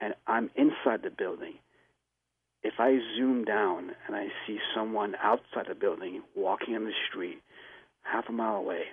and 0.00 0.14
I'm 0.26 0.50
inside 0.56 1.02
the 1.02 1.10
building, 1.10 1.54
if 2.62 2.74
I 2.78 2.98
zoom 3.16 3.44
down 3.44 3.92
and 4.06 4.16
I 4.16 4.26
see 4.46 4.58
someone 4.74 5.14
outside 5.22 5.66
the 5.68 5.74
building 5.74 6.22
walking 6.34 6.74
on 6.74 6.84
the 6.84 6.92
street 7.08 7.40
half 8.02 8.28
a 8.28 8.32
mile 8.32 8.56
away 8.56 8.84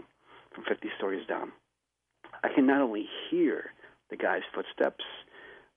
from 0.54 0.64
50 0.64 0.90
stories 0.98 1.26
down, 1.28 1.52
I 2.44 2.50
can 2.54 2.66
not 2.66 2.82
only 2.82 3.08
hear 3.30 3.72
the 4.14 4.24
guy's 4.24 4.44
footsteps. 4.54 5.04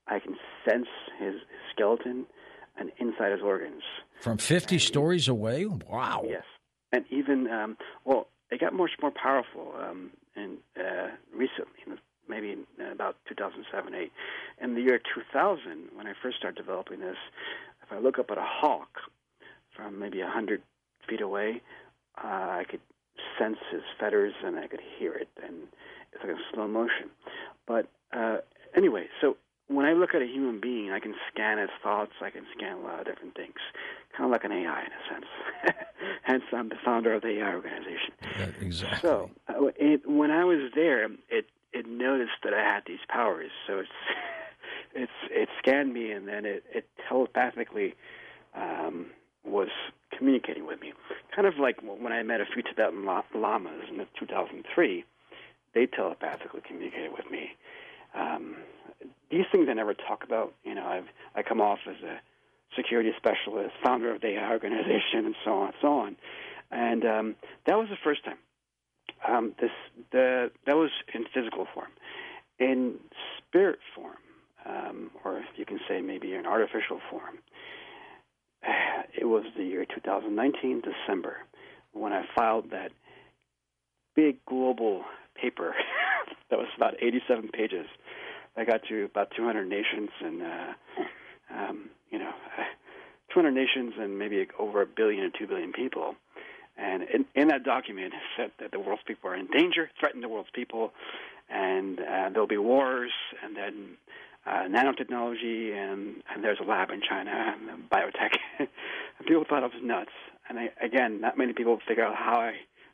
I 0.07 0.18
can 0.18 0.37
sense 0.68 0.88
his, 1.18 1.35
skeleton 1.72 2.27
and 2.79 2.90
inside 2.99 3.33
his 3.33 3.42
organs. 3.42 3.83
From 4.22 4.38
50 4.38 4.77
and, 4.77 4.83
stories 4.83 5.29
away? 5.29 5.66
Wow. 5.66 6.25
Yes. 6.27 6.44
And 6.92 7.05
even, 7.11 7.49
um, 7.49 7.77
well, 8.05 8.29
it 8.51 8.61
got 8.61 8.72
much 8.72 8.92
more 9.03 9.11
powerful 9.11 9.75
um, 9.79 10.11
in, 10.35 10.57
uh, 10.79 11.09
recently, 11.35 11.99
maybe 12.29 12.53
in 12.53 12.87
about 12.90 13.16
2007 13.29 13.94
8. 13.94 14.12
In 14.62 14.75
the 14.75 14.81
year 14.81 14.99
2000, 14.99 15.88
when 15.94 16.07
I 16.07 16.12
first 16.22 16.38
started 16.38 16.57
developing 16.57 17.01
this, 17.01 17.16
if 17.83 17.92
I 17.92 17.99
look 17.99 18.18
up 18.18 18.31
at 18.31 18.38
a 18.38 18.44
hawk 18.44 19.01
from 19.75 19.99
maybe 19.99 20.20
100 20.20 20.62
feet 21.09 21.20
away, 21.20 21.61
uh, 22.22 22.27
I 22.27 22.64
could 22.68 22.81
sense 23.38 23.59
his 23.70 23.83
fetters 24.01 24.33
and 24.44 24.59
I 24.59 24.66
could 24.66 24.81
hear 24.99 25.12
it, 25.14 25.29
and 25.42 25.55
it's 26.12 26.22
like 26.22 26.33
a 26.33 26.55
slow 26.55 26.68
motion. 26.68 27.11
But 27.66 27.88
uh, 28.12 28.38
anyway, 28.77 29.07
so 29.21 29.37
when 29.69 29.85
I 29.85 29.92
look 29.92 30.14
at 30.14 30.23
a 30.23 30.27
human 30.27 30.61
being, 30.61 30.92
I 30.92 31.01
can 31.01 31.14
scan 31.33 31.59
his 31.59 31.71
thoughts. 31.83 32.12
I 32.21 32.31
can 32.31 32.45
scan 32.57 32.79
a 32.79 32.81
lot 32.81 33.01
of 33.01 33.07
different 33.07 33.35
things, 33.35 33.57
kind 34.16 34.25
of 34.27 34.31
like 34.31 34.45
an 34.45 34.53
AI 34.53 34.81
in 34.83 34.92
a 34.92 35.12
sense. 35.12 35.77
Hence, 36.23 36.45
I'm 36.53 36.69
the 36.69 36.77
founder 36.85 37.12
of 37.14 37.23
the 37.23 37.40
AI 37.40 37.55
organization. 37.55 38.12
Yeah, 38.38 38.51
exactly. 38.61 38.99
So 39.01 39.31
uh, 39.49 39.66
it, 39.77 40.09
when 40.09 40.31
I 40.31 40.45
was 40.45 40.71
there, 40.75 41.05
it 41.29 41.47
it 41.73 41.87
noticed 41.87 42.38
that 42.45 42.55
I 42.55 42.62
had 42.62 42.85
these 42.87 43.01
powers. 43.09 43.51
So 43.66 43.79
it's 43.81 43.88
it's 44.95 45.12
it 45.31 45.49
scanned 45.59 45.92
me, 45.92 46.12
and 46.12 46.29
then 46.29 46.45
it, 46.47 46.64
it 46.73 46.88
telepathically 47.09 47.95
um, 48.55 49.07
was 49.45 49.69
communicating 50.16 50.66
with 50.66 50.81
me. 50.81 50.92
Kind 51.35 51.49
of 51.49 51.59
like 51.59 51.81
when 51.83 52.12
I 52.12 52.23
met 52.23 52.40
a 52.40 52.47
few 52.47 52.62
Tibetan 52.62 53.05
lamas 53.05 53.83
in 53.90 54.07
2003 54.19 55.05
they 55.77 55.87
telepathically 55.87 56.62
communicated 56.66 57.12
with 57.12 57.31
me. 57.31 57.51
Um, 58.16 58.57
these 59.31 59.44
things 59.52 59.68
I 59.70 59.74
never 59.74 59.94
talk 59.94 60.24
about. 60.24 60.55
You 60.64 60.74
know, 60.74 60.87
I've 60.87 61.09
I 61.35 61.42
come 61.42 61.61
off 61.61 61.79
as 61.88 61.96
a 62.02 62.20
security 62.76 63.12
specialist, 63.16 63.74
founder 63.85 64.14
of 64.14 64.20
the 64.20 64.38
organization, 64.50 65.26
and 65.26 65.35
so 65.44 65.52
on 65.52 65.66
and 65.66 65.74
so 65.81 65.98
on. 65.98 66.16
And 66.70 67.05
um, 67.05 67.37
that 67.66 67.76
was 67.76 67.88
the 67.88 67.96
first 68.02 68.24
time. 68.24 68.38
Um, 69.26 69.55
this 69.61 69.70
the 70.12 70.50
that 70.66 70.76
was 70.76 70.90
in 71.14 71.24
physical 71.35 71.66
form. 71.74 71.90
In 72.59 72.94
spirit 73.38 73.79
form, 73.94 74.16
um, 74.64 75.11
or 75.24 75.42
you 75.57 75.66
can 75.66 75.79
say 75.88 76.00
maybe 76.00 76.35
in 76.35 76.46
artificial 76.46 77.00
form, 77.11 77.38
it 79.14 79.26
was 79.26 79.44
the 79.57 79.64
year 79.64 79.85
2019, 79.85 80.83
December, 80.83 81.37
when 81.92 82.12
I 82.12 82.24
filed 82.35 82.70
that 82.70 82.92
big 84.14 84.37
global 84.46 85.02
paper 85.40 85.74
that 86.50 86.59
was 86.59 86.68
about 86.76 86.94
87 87.00 87.48
pages. 87.52 87.87
I 88.57 88.64
got 88.64 88.83
to 88.88 89.05
about 89.05 89.33
200 89.37 89.69
nations 89.69 90.11
and, 90.21 90.42
uh, 90.42 90.73
um, 91.55 91.90
you 92.11 92.19
know, 92.19 92.31
200 93.35 93.51
nations 93.53 93.95
and 93.99 94.19
maybe 94.19 94.47
over 94.59 94.83
a 94.83 94.87
billion 94.87 95.25
or 95.25 95.31
two 95.31 95.47
billion 95.47 95.73
people. 95.73 96.14
And 96.79 97.03
in, 97.03 97.25
in 97.35 97.49
that 97.49 97.64
document, 97.64 98.12
it 98.14 98.21
said 98.37 98.51
that 98.61 98.71
the 98.71 98.79
world's 98.79 99.03
people 99.07 99.31
are 99.31 99.37
in 99.37 99.47
danger, 99.47 99.90
threaten 99.99 100.21
the 100.21 100.29
world's 100.29 100.51
people, 100.55 100.92
and 101.49 101.99
uh, 102.01 102.29
there'll 102.31 102.47
be 102.47 102.59
wars, 102.59 103.12
and 103.42 103.57
then 103.57 103.97
uh, 104.47 104.69
nanotechnology, 104.69 105.75
and, 105.75 106.23
and 106.33 106.45
there's 106.45 106.59
a 106.61 106.64
lab 106.64 106.90
in 106.90 107.01
China, 107.09 107.31
and 107.31 107.90
biotech. 107.90 108.37
and 108.59 108.69
people 109.27 109.45
thought 109.49 109.62
I 109.62 109.66
was 109.66 109.83
nuts. 109.83 110.11
And 110.49 110.59
I, 110.59 110.69
again, 110.85 111.21
not 111.21 111.38
many 111.38 111.53
people 111.53 111.79
figure 111.88 112.05
out 112.05 112.14
how 112.14 112.40
I 112.40 112.53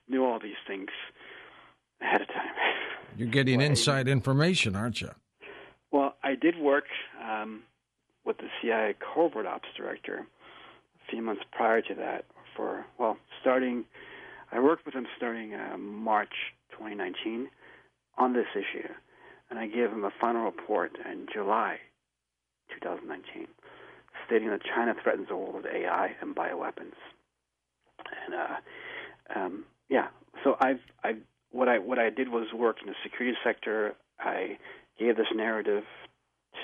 knew 0.09 0.25
all 0.25 0.39
these 0.39 0.55
things 0.67 0.91
ahead 2.01 2.23
of 2.23 2.29
time. 2.29 2.53
You're 3.17 3.29
getting 3.29 3.59
well, 3.59 3.67
inside 3.67 4.09
information, 4.09 4.77
aren't 4.77 5.01
you? 5.01 5.11
Well, 5.93 6.15
I 6.25 6.35
did 6.35 6.59
work 6.59 6.85
um, 7.23 7.63
with 8.25 8.39
the 8.39 8.49
CIA 8.61 8.95
covert 9.15 9.47
ops 9.47 9.69
director 9.77 10.21
a 10.21 11.11
few 11.11 11.23
months 11.23 11.43
prior 11.53 11.83
to 11.83 11.95
that. 11.95 12.25
For 12.57 12.85
well, 12.99 13.17
starting, 13.41 13.85
I 14.51 14.61
worked 14.61 14.85
with 14.85 14.95
him 14.95 15.07
starting 15.17 15.55
uh, 15.55 15.77
March 15.79 16.33
2019 16.73 17.49
on 18.19 18.33
this 18.33 18.47
issue, 18.55 18.89
and 19.51 19.59
I 19.59 19.67
gave 19.67 19.91
him 19.91 20.05
a 20.05 20.11
final 20.21 20.45
report 20.45 20.93
in 21.11 21.27
July 21.33 21.79
2019, 22.75 23.47
stating 24.27 24.49
that 24.51 24.61
China 24.75 24.95
threatens 25.03 25.29
the 25.29 25.37
world 25.37 25.55
with 25.55 25.67
AI 25.67 26.15
and 26.21 26.35
bioweapons. 26.35 26.97
And 28.27 28.35
uh, 28.35 29.39
um, 29.39 29.65
yeah, 29.89 30.09
so 30.45 30.57
I've 30.61 30.81
I've 31.05 31.21
what 31.51 31.69
I 31.69 31.79
what 31.79 31.99
I 31.99 32.11
did 32.11 32.29
was 32.29 32.49
work 32.55 32.77
in 32.83 32.89
the 32.89 32.95
security 33.03 33.37
sector. 33.45 33.95
I 34.19 34.59
gave 34.99 35.17
this 35.17 35.27
narrative 35.35 35.85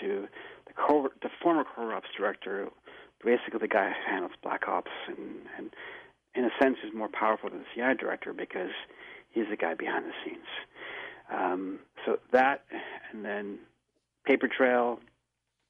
to 0.01 0.29
the 0.67 0.73
co- 0.75 1.11
the 1.23 1.31
former 1.43 1.65
Covert 1.65 1.95
Ops 1.95 2.09
director, 2.17 2.69
basically 3.25 3.59
the 3.61 3.69
guy 3.69 3.89
who 3.89 4.13
handles 4.13 4.33
Black 4.43 4.69
Ops, 4.69 4.91
and, 5.07 5.19
and 5.57 5.71
in 6.35 6.45
a 6.45 6.51
sense 6.61 6.77
is 6.87 6.95
more 6.95 7.09
powerful 7.09 7.51
than 7.51 7.61
the 7.61 7.65
CIA 7.75 7.95
director 7.95 8.33
because 8.33 8.71
he's 9.31 9.47
the 9.51 9.57
guy 9.57 9.75
behind 9.75 10.05
the 10.05 10.13
scenes. 10.25 10.47
Um, 11.33 11.81
so 12.07 12.19
that, 12.33 12.65
and 13.13 13.25
then 13.25 13.59
paper 14.25 14.49
trail, 14.49 15.01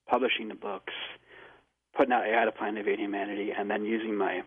publishing 0.08 0.48
the 0.48 0.54
books, 0.54 0.92
putting 1.96 2.12
out 2.12 2.26
AI 2.26 2.44
to 2.44 2.52
plan 2.52 2.74
to 2.74 2.80
invade 2.80 2.98
humanity, 2.98 3.52
and 3.56 3.70
then 3.70 3.84
using 3.84 4.16
my 4.16 4.42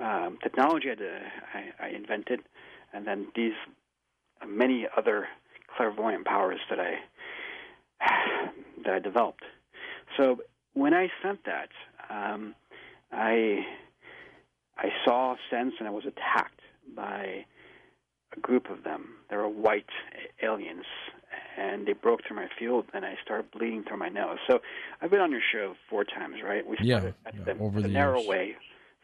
um, 0.00 0.38
technology 0.42 0.88
I, 0.90 1.86
I, 1.86 1.88
invented, 1.90 2.40
and 2.92 3.06
then 3.06 3.28
these 3.34 3.52
many 4.46 4.86
other 4.96 5.28
clairvoyant 5.76 6.24
powers 6.24 6.60
that 6.68 6.80
I 6.80 6.96
that 8.84 8.94
I 8.94 8.98
developed. 8.98 9.44
So 10.16 10.38
when 10.74 10.94
I 10.94 11.08
sent 11.22 11.44
that, 11.44 11.68
um, 12.10 12.54
I 13.12 13.64
I 14.76 14.88
saw, 15.04 15.36
sense, 15.50 15.74
and 15.78 15.86
I 15.86 15.90
was 15.90 16.04
attacked 16.04 16.60
by 16.96 17.44
a 18.36 18.40
group 18.40 18.70
of 18.70 18.82
them. 18.82 19.14
They 19.30 19.36
were 19.36 19.48
white 19.48 19.88
aliens, 20.42 20.84
and 21.56 21.86
they 21.86 21.92
broke 21.92 22.26
through 22.26 22.36
my 22.36 22.48
field, 22.58 22.86
and 22.92 23.04
I 23.04 23.14
started 23.24 23.50
bleeding 23.52 23.84
through 23.84 23.98
my 23.98 24.08
nose. 24.08 24.38
So 24.48 24.60
I've 25.00 25.10
been 25.10 25.20
on 25.20 25.30
your 25.30 25.40
show 25.52 25.74
four 25.88 26.04
times, 26.04 26.36
right? 26.44 26.66
We 26.66 26.76
started 26.76 27.14
yeah, 27.24 27.28
at 27.28 27.44
the, 27.44 27.62
over 27.62 27.80
the, 27.80 27.88
the 27.88 27.94
narrow 27.94 28.24
way. 28.26 28.56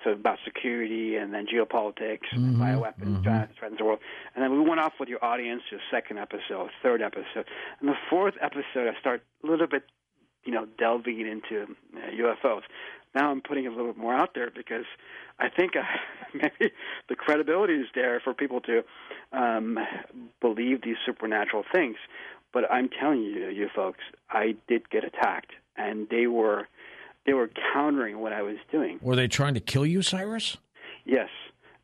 So 0.05 0.13
about 0.13 0.39
security 0.45 1.17
and 1.17 1.33
then 1.35 1.47
geopolitics, 1.47 2.29
mm-hmm, 2.35 2.61
bioweapons, 2.61 3.05
mm-hmm. 3.05 3.23
giant 3.23 3.51
threats 3.59 3.75
the 3.79 3.85
world. 3.85 3.99
And 4.35 4.43
then 4.43 4.53
we 4.53 4.61
went 4.61 4.81
off 4.81 4.95
with 4.99 5.09
your 5.09 5.23
audience 5.25 5.63
to 5.71 5.77
a 5.77 5.81
second 5.91 6.19
episode, 6.19 6.71
third 6.83 7.03
episode. 7.03 7.45
And 7.81 7.89
the 7.89 7.97
fourth 8.09 8.35
episode, 8.41 8.89
I 8.89 8.99
start 8.99 9.23
a 9.45 9.47
little 9.47 9.67
bit, 9.67 9.83
you 10.45 10.53
know, 10.53 10.67
delving 10.79 11.21
into 11.21 11.65
uh, 11.97 12.11
UFOs. 12.19 12.63
Now 13.15 13.31
I'm 13.31 13.43
putting 13.43 13.67
a 13.67 13.71
little 13.71 13.89
bit 13.89 13.99
more 13.99 14.15
out 14.15 14.31
there 14.35 14.51
because 14.55 14.85
I 15.39 15.49
think 15.49 15.73
uh, 15.77 15.83
maybe 16.35 16.73
the 17.09 17.17
credibility 17.17 17.75
is 17.75 17.89
there 17.95 18.21
for 18.21 18.33
people 18.33 18.61
to 18.63 18.83
um, 19.33 19.79
believe 20.41 20.83
these 20.83 20.97
supernatural 21.05 21.65
things. 21.75 21.97
But 22.53 22.71
I'm 22.71 22.89
telling 22.89 23.23
you, 23.23 23.49
you 23.49 23.69
folks, 23.75 24.01
I 24.29 24.57
did 24.67 24.91
get 24.91 25.05
attacked, 25.05 25.53
and 25.77 26.09
they 26.11 26.27
were 26.27 26.69
they 27.27 27.33
were 27.33 27.51
countering 27.73 28.21
what 28.21 28.33
I 28.33 28.43
was 28.43 28.57
doing. 28.71 28.99
Were 29.03 29.17
they 29.17 29.29
trying 29.29 29.55
to 29.55 29.61
kill 29.61 29.87
you, 29.87 30.03
Cyrus? 30.03 30.57
Yes, 31.05 31.29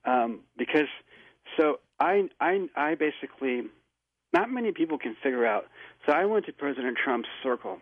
um, 0.05 0.41
because 0.57 0.89
so 1.59 1.81
I 2.01 2.29
I 2.41 2.69
I 2.77 2.95
basically 2.95 3.63
not 4.33 4.51
many 4.51 4.73
people 4.73 4.99
can 4.99 5.17
figure 5.23 5.47
out. 5.47 5.67
So 6.05 6.13
I 6.13 6.25
went 6.25 6.47
to 6.47 6.53
President 6.53 6.99
Trump's 7.03 7.29
circle. 7.43 7.79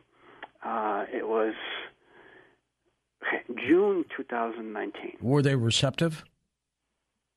Uh, 0.64 1.05
it 1.12 1.27
was 1.27 1.55
June 3.69 4.05
2019. 4.17 5.17
Were 5.21 5.43
they 5.43 5.57
receptive? 5.57 6.25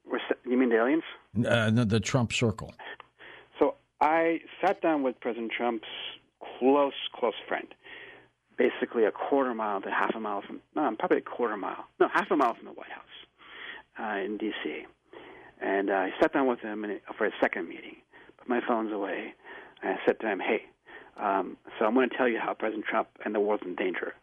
Rece- 0.08 0.38
you 0.46 0.58
mean 0.58 0.70
the 0.70 0.78
aliens? 0.78 1.04
Uh, 1.46 1.70
the, 1.72 1.86
the 1.86 2.00
Trump 2.00 2.32
circle. 2.32 2.74
So 3.60 3.76
I 4.00 4.40
sat 4.62 4.82
down 4.82 5.04
with 5.04 5.20
President 5.20 5.52
Trump's 5.56 5.88
close, 6.60 6.94
close 7.14 7.34
friend, 7.48 7.68
basically 8.58 9.06
a 9.06 9.12
quarter 9.12 9.54
mile 9.54 9.82
to 9.82 9.90
half 9.90 10.16
a 10.16 10.20
mile 10.20 10.42
from, 10.42 10.62
no, 10.76 10.94
probably 10.98 11.18
a 11.18 11.22
quarter 11.22 11.58
mile, 11.58 11.86
no, 12.00 12.08
half 12.14 12.30
a 12.32 12.36
mile 12.36 12.56
from 12.56 12.66
the 12.66 12.72
White 12.72 12.92
House 12.92 13.06
uh, 14.00 14.24
in 14.24 14.38
D.C. 14.38 14.86
And 15.62 15.90
uh, 15.90 15.94
I 15.94 16.10
sat 16.22 16.34
down 16.34 16.48
with 16.48 16.60
him 16.60 16.84
in, 16.84 17.00
for 17.18 17.26
a 17.26 17.32
second 17.42 17.68
meeting, 17.68 17.98
put 18.38 18.50
my 18.50 18.62
phones 18.68 18.92
away, 18.92 19.34
and 19.82 19.94
I 19.94 19.98
said 20.06 20.20
to 20.22 20.28
him, 20.28 20.40
hey, 20.40 20.64
um, 21.20 21.58
so 21.78 21.86
I'm 21.86 21.94
going 21.94 22.10
to 22.10 22.18
tell 22.18 22.28
you 22.28 22.40
how 22.40 22.54
President 22.54 22.86
Trump 22.86 23.08
and 23.26 23.34
the 23.34 23.40
world's 23.40 23.64
in 23.66 23.76
danger. 23.76 24.14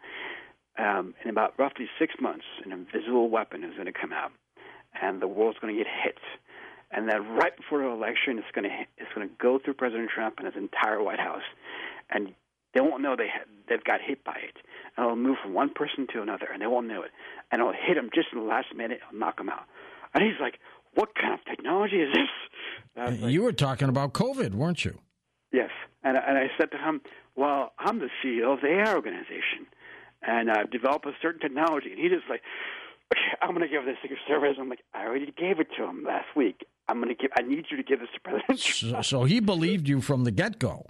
Um, 0.77 1.15
in 1.23 1.31
about 1.31 1.55
roughly 1.59 1.87
six 1.99 2.15
months, 2.21 2.45
an 2.65 2.73
invisible 2.73 3.31
weapon 3.31 3.63
is 3.63 3.75
going 3.75 3.87
to 3.87 3.93
come 3.93 4.13
out, 4.13 4.33
and 5.01 5.23
the 5.23 5.29
world's 5.29 5.59
going 5.61 5.77
to 5.77 5.79
get 5.83 5.91
hit. 6.03 6.19
And 6.91 7.09
then 7.09 7.27
right 7.37 7.57
before 7.57 7.79
the 7.79 7.89
election, 7.89 8.39
it's 8.39 8.51
going 8.55 8.69
to 8.69 8.77
it's 8.99 9.11
going 9.15 9.29
to 9.29 9.35
go 9.41 9.59
through 9.59 9.75
President 9.75 10.11
Trump 10.11 10.37
and 10.39 10.47
his 10.47 10.57
entire 10.57 11.03
White 11.03 11.21
House, 11.21 11.43
and 12.11 12.35
they 12.75 12.81
won't 12.81 13.03
know 13.03 13.17
they 13.17 13.31
they've 13.69 13.85
got 13.85 14.01
hit 14.01 14.25
by 14.25 14.37
it. 14.37 14.57
And 14.97 15.05
it'll 15.05 15.17
move 15.17 15.37
from 15.43 15.55
one 15.55 15.71
person 15.71 16.07
to 16.13 16.23
another, 16.23 16.47
and 16.53 16.63
they 16.63 16.67
won't 16.67 16.87
know 16.87 17.03
it. 17.03 17.11
And 17.51 17.61
it'll 17.61 17.73
hit 17.73 17.95
them 17.95 18.11
just 18.15 18.29
in 18.33 18.39
the 18.41 18.45
last 18.45 18.69
minute. 18.75 19.01
It'll 19.07 19.19
knock 19.19 19.39
them 19.39 19.49
out. 19.49 19.65
And 20.15 20.23
he's 20.23 20.41
like, 20.41 20.59
"What 20.95 21.15
kind 21.15 21.35
of 21.35 21.45
technology 21.45 21.97
is 21.97 22.13
this?" 22.13 22.29
Like, 22.97 23.33
you 23.33 23.43
were 23.43 23.53
talking 23.53 23.89
about 23.89 24.13
COVID, 24.13 24.55
weren't 24.55 24.85
you? 24.85 24.99
Yes, 25.53 25.71
and 26.03 26.17
and 26.17 26.39
I 26.39 26.51
said 26.59 26.71
to 26.73 26.79
him, 26.79 27.01
"Well, 27.35 27.73
I'm 27.79 27.99
the 27.99 28.11
CEO 28.23 28.53
of 28.53 28.61
the 28.61 28.69
AI 28.69 28.95
organization." 28.95 29.67
and 30.27 30.51
I've 30.51 30.71
developed 30.71 31.07
a 31.07 31.13
certain 31.21 31.41
technology. 31.41 31.91
And 31.93 32.01
he 32.01 32.09
just 32.09 32.29
like, 32.29 32.43
okay, 33.13 33.37
I'm 33.43 33.51
going 33.51 33.63
to 33.63 33.69
give 33.69 33.85
this 33.85 33.97
Secret 34.03 34.21
Service. 34.27 34.57
I'm 34.59 34.69
like, 34.69 34.81
I 34.95 35.05
already 35.05 35.33
gave 35.37 35.61
it 35.61 35.69
to 35.77 35.85
him 35.85 36.05
last 36.05 36.29
week. 36.37 36.67
I'm 36.89 37.01
going 37.01 37.09
to 37.09 37.15
give. 37.15 37.31
I 37.39 37.43
need 37.43 37.67
you 37.71 37.77
to 37.77 37.83
give 37.83 38.01
this 38.01 38.09
to 38.15 38.21
President. 38.21 38.59
So, 38.61 39.03
so 39.03 39.25
he 39.25 39.41
believed 39.41 39.89
you 39.89 40.01
from 40.01 40.25
the 40.25 40.31
get 40.31 40.59
go. 40.59 40.87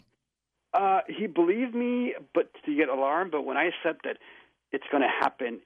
Uh, 0.75 1.01
he 1.09 1.27
believed 1.29 1.75
me, 1.75 2.15
but 2.35 2.51
to 2.67 2.75
get 2.75 2.89
alarmed. 2.89 3.31
But 3.31 3.43
when 3.43 3.57
I 3.57 3.71
said 3.83 3.97
that 4.05 4.19
it's 4.73 4.85
going 4.91 5.03
to 5.03 5.09
happen 5.09 5.61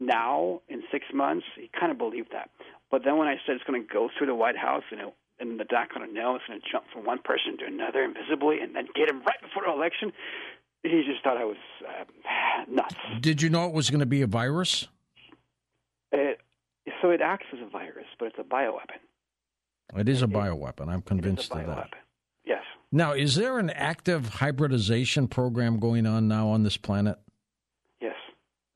now 0.00 0.60
in 0.68 0.82
six 0.90 1.06
months, 1.14 1.46
he 1.56 1.70
kind 1.78 1.92
of 1.92 1.98
believed 1.98 2.30
that. 2.32 2.50
But 2.90 3.04
then 3.04 3.16
when 3.16 3.28
I 3.28 3.36
said 3.46 3.54
it's 3.54 3.64
going 3.64 3.80
to 3.80 3.92
go 3.92 4.08
through 4.16 4.26
the 4.26 4.34
White 4.34 4.56
House 4.56 4.82
and 4.90 5.00
it, 5.00 5.14
and 5.38 5.58
the 5.58 5.64
not 5.70 5.94
going 5.94 6.06
to 6.06 6.12
know 6.12 6.34
it's 6.34 6.44
going 6.46 6.60
to 6.60 6.66
jump 6.70 6.84
from 6.92 7.04
one 7.04 7.18
person 7.22 7.56
to 7.58 7.64
another 7.64 8.02
invisibly 8.02 8.60
and 8.60 8.74
then 8.74 8.88
get 8.94 9.08
him 9.08 9.22
right 9.22 9.40
before 9.40 9.62
the 9.64 9.72
election, 9.72 10.12
he 10.82 11.02
just 11.06 11.22
thought 11.22 11.36
I 11.36 11.44
was 11.44 11.56
uh, 11.88 12.04
nuts. 12.68 12.96
Did 13.20 13.40
you 13.40 13.48
know 13.48 13.66
it 13.66 13.72
was 13.72 13.88
going 13.88 14.00
to 14.00 14.06
be 14.06 14.22
a 14.22 14.26
virus? 14.26 14.88
It, 16.12 16.40
so 17.00 17.10
it 17.10 17.20
acts 17.20 17.46
as 17.52 17.60
a 17.64 17.70
virus, 17.70 18.06
but 18.18 18.26
it's 18.26 18.38
a 18.38 18.42
bioweapon. 18.42 19.00
It 19.96 20.08
is 20.08 20.22
a 20.22 20.26
bioweapon. 20.26 20.88
I'm 20.88 21.02
convinced 21.02 21.52
of 21.52 21.66
that. 21.66 21.90
Yes. 22.44 22.62
Now, 22.92 23.12
is 23.12 23.36
there 23.36 23.58
an 23.58 23.70
active 23.70 24.28
hybridization 24.28 25.28
program 25.28 25.78
going 25.78 26.06
on 26.06 26.26
now 26.28 26.48
on 26.48 26.64
this 26.64 26.76
planet? 26.76 27.18
Yes. 28.00 28.16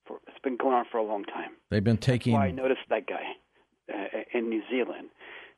For, 0.07 0.19
it's 0.29 0.39
been 0.43 0.57
going 0.57 0.75
on 0.75 0.85
for 0.91 0.99
a 0.99 1.05
long 1.05 1.25
time. 1.25 1.51
They've 1.71 1.83
been 1.83 1.97
taking. 1.97 2.37
I 2.37 2.51
noticed 2.51 2.83
that 2.91 3.07
guy 3.07 3.25
uh, 3.93 4.21
in 4.33 4.49
New 4.49 4.63
Zealand 4.71 5.09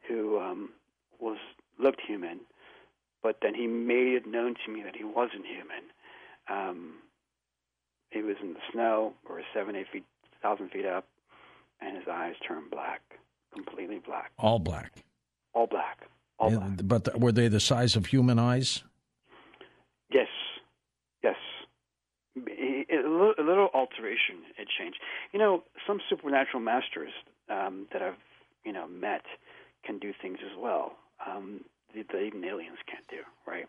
who 0.08 0.38
um, 0.38 0.70
was 1.18 1.38
looked 1.78 2.00
human, 2.06 2.40
but 3.22 3.38
then 3.42 3.54
he 3.54 3.66
made 3.66 4.14
it 4.14 4.26
known 4.26 4.54
to 4.64 4.72
me 4.72 4.82
that 4.82 4.96
he 4.96 5.04
wasn't 5.04 5.44
human 5.44 5.90
um, 6.48 6.94
he 8.10 8.22
was 8.22 8.36
in 8.42 8.54
the 8.54 8.60
snow 8.72 9.14
or 9.28 9.40
seven, 9.54 9.76
eight 9.76 9.86
feet, 9.92 10.04
thousand 10.42 10.70
feet 10.70 10.86
up, 10.86 11.06
and 11.80 11.96
his 11.96 12.06
eyes 12.10 12.34
turned 12.46 12.70
black, 12.70 13.02
completely 13.52 14.00
black. 14.04 14.30
All 14.38 14.58
black. 14.58 14.92
All 16.46 16.50
black. 16.50 16.62
All 16.62 16.76
yeah. 16.76 16.82
But 16.82 17.20
were 17.20 17.32
they 17.32 17.48
the 17.48 17.60
size 17.60 17.96
of 17.96 18.06
human 18.06 18.38
eyes? 18.38 18.82
Yes. 20.10 20.28
Yes. 21.22 21.36
A 22.36 23.08
little, 23.08 23.34
a 23.38 23.42
little 23.42 23.68
alteration 23.74 24.42
had 24.56 24.66
changed. 24.68 24.98
You 25.32 25.38
know, 25.38 25.62
some 25.86 26.00
supernatural 26.08 26.60
masters 26.60 27.12
um, 27.48 27.86
that 27.92 28.02
I've 28.02 28.14
you 28.64 28.72
know 28.72 28.86
met 28.86 29.24
can 29.84 29.98
do 29.98 30.12
things 30.20 30.38
as 30.44 30.56
well 30.58 30.96
um, 31.26 31.64
that 31.94 32.20
even 32.20 32.44
aliens 32.44 32.78
can't 32.90 33.06
do, 33.08 33.22
right? 33.46 33.66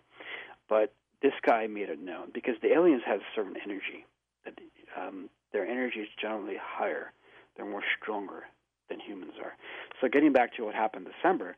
But 0.68 0.94
this 1.22 1.34
guy 1.46 1.68
made 1.68 1.90
it 1.90 2.00
known 2.00 2.32
because 2.34 2.56
the 2.62 2.74
aliens 2.74 3.04
have 3.06 3.20
a 3.20 3.30
certain 3.36 3.56
energy. 3.64 4.06
That 4.46 4.60
um, 5.00 5.30
their 5.54 5.66
energy 5.66 6.00
is 6.00 6.10
generally 6.20 6.58
higher. 6.62 7.14
They're 7.56 7.70
more 7.70 7.84
stronger 8.02 8.44
than 8.90 9.00
humans 9.00 9.34
are. 9.44 9.54
So 10.02 10.08
getting 10.08 10.34
back 10.34 10.56
to 10.56 10.66
what 10.66 10.76
happened 10.76 11.08
December, 11.22 11.56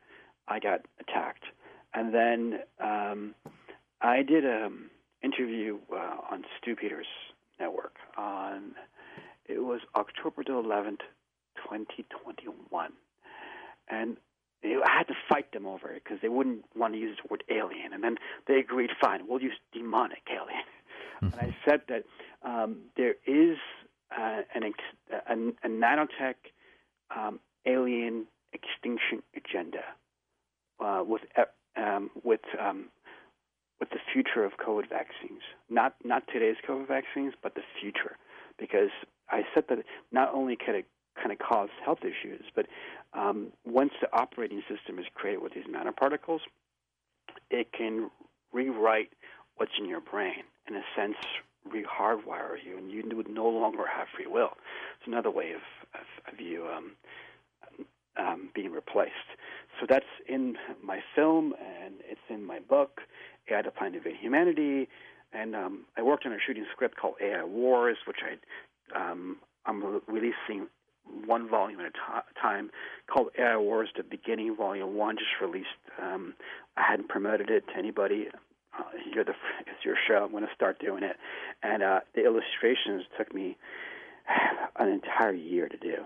I 0.48 0.58
got 0.58 0.80
and 2.10 2.14
then 2.14 2.60
um, 2.80 3.34
I 4.00 4.22
did 4.22 4.44
an 4.44 4.90
interview 5.22 5.78
uh, 5.92 6.16
on 6.30 6.44
Stew 6.58 6.74
Peters' 6.76 7.06
network 7.58 7.94
on 8.16 8.72
it 9.46 9.58
was 9.58 9.80
October 9.96 10.44
the 10.44 10.52
11th, 10.52 11.00
2021, 11.56 12.92
and 13.88 14.16
I 14.64 14.96
had 14.96 15.08
to 15.08 15.14
fight 15.28 15.52
them 15.52 15.66
over 15.66 15.90
it 15.90 16.04
because 16.04 16.18
they 16.22 16.28
wouldn't 16.28 16.64
want 16.76 16.94
to 16.94 17.00
use 17.00 17.18
the 17.22 17.28
word 17.28 17.42
alien. 17.50 17.92
And 17.92 18.04
then 18.04 18.16
they 18.46 18.54
agreed, 18.54 18.90
fine, 19.00 19.26
we'll 19.26 19.42
use 19.42 19.58
demonic 19.72 20.22
alien. 20.30 20.64
Mm-hmm. 21.22 21.26
And 21.26 21.34
I 21.34 21.56
said 21.68 21.80
that 21.88 22.04
um, 22.44 22.78
there 22.96 23.14
is 23.26 23.56
uh, 24.16 24.42
an 24.54 24.72
a, 25.12 25.66
a 25.66 25.68
nanotech 25.68 26.34
um, 27.16 27.40
alien 27.66 28.26
extinction 28.52 29.22
agenda 29.36 29.82
uh, 30.80 31.02
with 31.06 31.22
uh, 31.36 31.42
um, 31.76 32.10
with 32.24 32.40
um, 32.60 32.86
with 33.78 33.90
the 33.90 33.98
future 34.12 34.44
of 34.44 34.52
COVID 34.64 34.88
vaccines. 34.88 35.42
Not 35.68 35.94
not 36.04 36.22
today's 36.32 36.56
COVID 36.68 36.88
vaccines, 36.88 37.34
but 37.42 37.54
the 37.54 37.62
future. 37.80 38.16
Because 38.58 38.90
I 39.30 39.42
said 39.54 39.64
that 39.68 39.78
not 40.12 40.34
only 40.34 40.56
can 40.56 40.74
it 40.74 40.86
kind 41.16 41.32
of 41.32 41.38
cause 41.38 41.68
health 41.84 42.00
issues. 42.02 42.44
But 42.54 42.66
um, 43.12 43.48
once 43.64 43.92
the 44.00 44.08
operating 44.12 44.62
system 44.68 44.98
is 44.98 45.06
created 45.14 45.42
with 45.42 45.54
these 45.54 45.64
nanoparticles, 45.64 46.40
it 47.50 47.72
can 47.72 48.10
rewrite 48.52 49.10
what's 49.56 49.72
in 49.78 49.86
your 49.88 50.00
brain, 50.00 50.44
in 50.68 50.76
a 50.76 50.82
sense, 50.96 51.16
re-hardwire 51.70 52.56
you, 52.64 52.78
and 52.78 52.90
you 52.90 53.04
would 53.14 53.28
no 53.28 53.46
longer 53.46 53.84
have 53.86 54.06
free 54.16 54.26
will. 54.26 54.52
It's 54.98 55.06
another 55.06 55.30
way 55.30 55.52
of, 55.52 55.60
of, 55.94 56.32
of 56.32 56.40
you 56.40 56.66
um, 56.66 56.92
um, 58.20 58.50
being 58.54 58.72
replaced. 58.72 59.12
So 59.80 59.86
that's 59.88 60.04
in 60.28 60.56
my 60.82 61.00
film, 61.14 61.54
and 61.58 61.94
it's 62.08 62.20
in 62.28 62.44
my 62.44 62.58
book, 62.60 63.00
AI 63.50 63.62
to 63.62 63.70
Plan 63.70 63.92
to 63.92 64.00
Humanity. 64.20 64.88
And 65.32 65.54
um, 65.54 65.84
I 65.96 66.02
worked 66.02 66.26
on 66.26 66.32
a 66.32 66.38
shooting 66.44 66.66
script 66.72 66.96
called 66.96 67.14
AI 67.22 67.44
Wars, 67.44 67.96
which 68.06 68.18
I 68.24 68.36
um, 68.98 69.36
I'm 69.66 70.00
releasing 70.08 70.66
one 71.26 71.48
volume 71.48 71.80
at 71.80 71.86
a 71.86 71.90
t- 71.90 72.40
time 72.40 72.70
called 73.06 73.28
AI 73.38 73.56
Wars: 73.56 73.88
The 73.96 74.02
Beginning, 74.02 74.56
Volume 74.56 74.96
One. 74.96 75.16
Just 75.16 75.30
released. 75.40 75.68
Um, 76.02 76.34
I 76.76 76.82
hadn't 76.90 77.08
promoted 77.08 77.50
it 77.50 77.64
to 77.68 77.78
anybody. 77.78 78.28
Uh, 78.76 78.82
you're 79.14 79.24
the 79.24 79.34
it's 79.60 79.84
your 79.84 79.96
show. 80.08 80.24
I'm 80.24 80.32
going 80.32 80.44
to 80.44 80.54
start 80.54 80.80
doing 80.80 81.04
it, 81.04 81.16
and 81.62 81.82
uh, 81.82 82.00
the 82.14 82.24
illustrations 82.24 83.04
took 83.16 83.32
me 83.32 83.56
an 84.78 84.88
entire 84.88 85.32
year 85.32 85.68
to 85.68 85.76
do, 85.76 86.04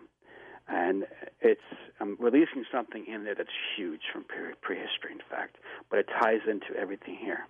and 0.69 1.05
it's 1.41 1.61
I'm 2.01 2.17
releasing 2.19 2.65
something 2.73 3.07
in 3.07 3.25
there 3.25 3.35
that's 3.35 3.49
huge 3.77 4.01
from 4.13 4.25
pre- 4.25 4.55
prehistory, 4.61 5.13
in 5.13 5.21
fact, 5.31 5.57
but 5.91 5.99
it 5.99 6.07
ties 6.21 6.41
into 6.49 6.79
everything 6.79 7.17
here. 7.17 7.47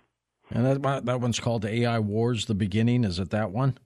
And 0.51 0.65
that 0.65 1.05
that 1.05 1.21
one's 1.21 1.39
called 1.39 1.65
AI 1.65 1.99
Wars: 1.99 2.45
The 2.45 2.55
Beginning. 2.55 3.03
Is 3.03 3.19
it 3.19 3.31
that 3.31 3.51
one? 3.51 3.77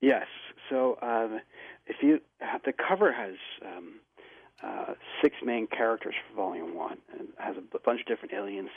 Yes. 0.00 0.26
So 0.70 0.98
uh, 1.02 1.38
if 1.86 1.96
you 2.02 2.20
the 2.64 2.72
cover 2.72 3.12
has 3.12 3.34
um, 3.64 3.94
uh, 4.62 4.94
six 5.22 5.36
main 5.44 5.66
characters 5.66 6.14
for 6.28 6.36
Volume 6.36 6.74
One, 6.74 6.98
and 7.18 7.28
has 7.38 7.56
a 7.56 7.78
bunch 7.78 8.00
of 8.00 8.06
different 8.06 8.32
aliens. 8.34 8.70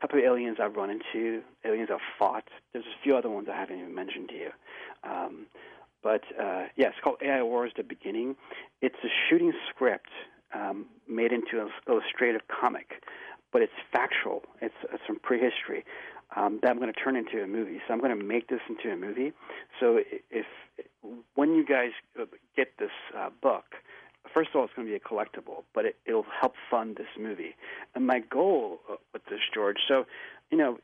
Type 0.00 0.12
of 0.12 0.18
aliens 0.18 0.58
I've 0.62 0.74
run 0.74 0.90
into, 0.90 1.42
aliens 1.64 1.88
I've 1.92 2.00
fought. 2.18 2.44
There's 2.72 2.84
a 2.84 3.02
few 3.02 3.16
other 3.16 3.30
ones 3.30 3.48
I 3.50 3.56
haven't 3.56 3.78
even 3.78 3.94
mentioned 3.94 4.28
to 4.30 4.34
you. 4.34 4.50
Um, 5.04 5.46
but 6.02 6.22
uh, 6.38 6.66
yeah, 6.76 6.88
it's 6.88 6.96
called 7.02 7.18
AI 7.22 7.42
Wars: 7.42 7.72
The 7.76 7.82
Beginning. 7.82 8.36
It's 8.80 8.96
a 9.04 9.08
shooting 9.28 9.52
script 9.70 10.08
um, 10.54 10.86
made 11.08 11.32
into 11.32 11.60
an 11.60 11.70
illustrative 11.88 12.42
comic, 12.48 13.02
but 13.52 13.62
it's 13.62 13.72
factual. 13.92 14.42
It's, 14.60 14.74
it's 14.92 15.02
from 15.06 15.18
prehistory 15.20 15.84
um, 16.36 16.60
that 16.62 16.70
I'm 16.70 16.78
going 16.78 16.92
to 16.92 16.98
turn 16.98 17.16
into 17.16 17.42
a 17.42 17.46
movie. 17.46 17.80
So 17.86 17.94
I'm 17.94 18.00
going 18.00 18.16
to 18.16 18.24
make 18.24 18.48
this 18.48 18.60
into 18.68 18.92
a 18.92 18.96
movie. 18.96 19.32
So 19.78 20.00
if 20.30 20.46
when 21.34 21.54
you 21.54 21.64
guys 21.64 21.90
uh, 22.20 22.24
get 22.56 22.78
this 22.78 22.90
uh, 23.16 23.30
book, 23.42 23.64
first 24.32 24.50
of 24.50 24.56
all, 24.56 24.64
it's 24.64 24.74
going 24.74 24.86
to 24.86 24.92
be 24.92 24.96
a 24.96 25.00
collectible, 25.00 25.64
but 25.74 25.84
it, 25.84 25.96
it'll 26.06 26.26
help 26.40 26.54
fund 26.70 26.96
this 26.96 27.08
movie. 27.18 27.54
And 27.94 28.06
my 28.06 28.20
goal 28.20 28.80
uh, 28.90 28.96
with 29.12 29.24
this, 29.26 29.40
George, 29.52 29.78
so 29.88 30.04
you 30.50 30.58
know, 30.58 30.78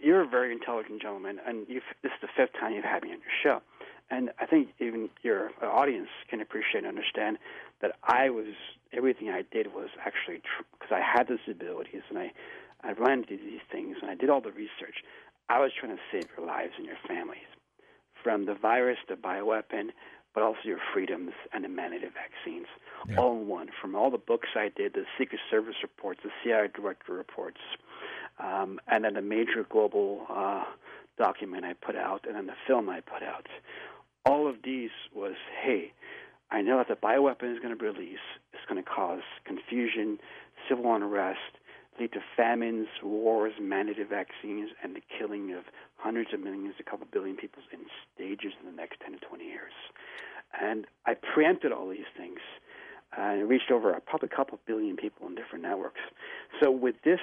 you're 0.00 0.22
a 0.22 0.26
very 0.26 0.52
intelligent 0.52 1.02
gentleman, 1.02 1.38
and 1.46 1.66
you've, 1.68 1.82
this 2.02 2.12
is 2.12 2.20
the 2.22 2.28
fifth 2.36 2.52
time 2.58 2.72
you've 2.72 2.84
had 2.84 3.02
me 3.02 3.10
on 3.10 3.18
your 3.18 3.36
show. 3.42 3.62
And 4.10 4.30
I 4.38 4.46
think 4.46 4.68
even 4.78 5.08
your 5.22 5.50
audience 5.62 6.08
can 6.28 6.40
appreciate 6.40 6.84
and 6.84 6.86
understand 6.86 7.38
that 7.80 7.96
I 8.02 8.30
was 8.30 8.54
everything 8.92 9.30
I 9.30 9.42
did 9.50 9.74
was 9.74 9.88
actually 10.04 10.42
because 10.72 10.88
tr- 10.88 10.94
I 10.94 11.00
had 11.00 11.28
these 11.28 11.38
abilities 11.48 12.02
and 12.10 12.18
I 12.18 12.32
I 12.84 12.92
ran 12.92 13.20
into 13.20 13.36
these 13.36 13.64
things 13.70 13.96
and 14.02 14.10
I 14.10 14.14
did 14.14 14.28
all 14.28 14.40
the 14.40 14.52
research. 14.52 15.02
I 15.48 15.60
was 15.60 15.70
trying 15.78 15.96
to 15.96 16.02
save 16.10 16.28
your 16.36 16.46
lives 16.46 16.72
and 16.76 16.86
your 16.86 16.98
families 17.06 17.48
from 18.22 18.46
the 18.46 18.54
virus, 18.54 18.98
the 19.08 19.14
bioweapon, 19.14 19.90
but 20.34 20.42
also 20.42 20.60
your 20.64 20.78
freedoms 20.92 21.32
and 21.52 21.64
the 21.64 21.68
mandated 21.68 22.12
vaccines, 22.14 22.66
yeah. 23.08 23.16
all 23.16 23.36
in 23.40 23.48
one. 23.48 23.68
From 23.80 23.94
all 23.94 24.10
the 24.10 24.18
books 24.18 24.48
I 24.54 24.70
did, 24.74 24.94
the 24.94 25.04
Secret 25.18 25.40
Service 25.50 25.74
reports, 25.82 26.20
the 26.22 26.30
CIA 26.42 26.68
director 26.74 27.12
reports, 27.12 27.60
um, 28.38 28.80
and 28.88 29.04
then 29.04 29.14
the 29.14 29.22
major 29.22 29.66
global 29.68 30.26
uh, 30.30 30.64
document 31.18 31.64
I 31.64 31.74
put 31.74 31.96
out, 31.96 32.24
and 32.26 32.36
then 32.36 32.46
the 32.46 32.56
film 32.66 32.88
I 32.88 33.00
put 33.00 33.22
out. 33.22 33.46
All 34.24 34.48
of 34.48 34.56
these 34.64 34.90
was, 35.14 35.34
hey, 35.62 35.92
I 36.50 36.62
know 36.62 36.78
that 36.78 36.88
the 36.88 36.94
bioweapon 36.94 37.52
is 37.52 37.58
going 37.58 37.76
to 37.76 37.76
be 37.76 37.86
released. 37.86 38.20
It's 38.52 38.64
going 38.68 38.82
to 38.82 38.88
cause 38.88 39.22
confusion, 39.44 40.18
civil 40.68 40.94
unrest, 40.94 41.58
lead 41.98 42.12
to 42.12 42.20
famines, 42.36 42.88
wars, 43.02 43.54
mandated 43.60 44.08
vaccines, 44.08 44.70
and 44.82 44.94
the 44.94 45.02
killing 45.18 45.52
of 45.52 45.64
hundreds 45.96 46.32
of 46.32 46.40
millions, 46.40 46.74
a 46.78 46.82
couple 46.82 47.06
billion 47.10 47.36
people 47.36 47.62
in 47.72 47.80
stages 48.14 48.52
in 48.60 48.70
the 48.70 48.76
next 48.76 49.00
10 49.00 49.12
to 49.12 49.18
20 49.18 49.44
years. 49.44 49.72
And 50.60 50.86
I 51.06 51.14
preempted 51.14 51.72
all 51.72 51.88
these 51.88 52.10
things. 52.16 52.38
And 53.14 53.46
reached 53.46 53.70
over 53.70 53.92
a, 53.92 54.00
probably 54.00 54.30
a 54.32 54.34
couple 54.34 54.58
billion 54.66 54.96
people 54.96 55.26
in 55.26 55.34
different 55.34 55.62
networks. 55.64 56.00
So 56.62 56.70
with 56.70 56.94
this, 57.04 57.20